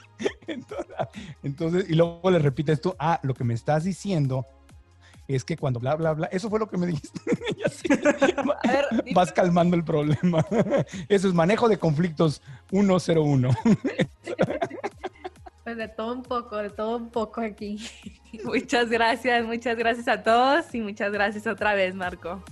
[0.46, 0.86] Entonces,
[1.42, 4.46] entonces, y luego le repites tú, ah, lo que me estás diciendo
[5.34, 7.20] es que cuando bla, bla, bla, eso fue lo que me dijiste.
[7.56, 7.88] Y así
[8.62, 10.46] A ver, vas calmando el problema.
[11.08, 12.40] Eso es manejo de conflictos
[12.70, 13.50] 101.
[15.62, 17.78] Pues de todo un poco, de todo un poco aquí.
[18.44, 22.42] muchas gracias, muchas gracias a todos y muchas gracias otra vez, Marco.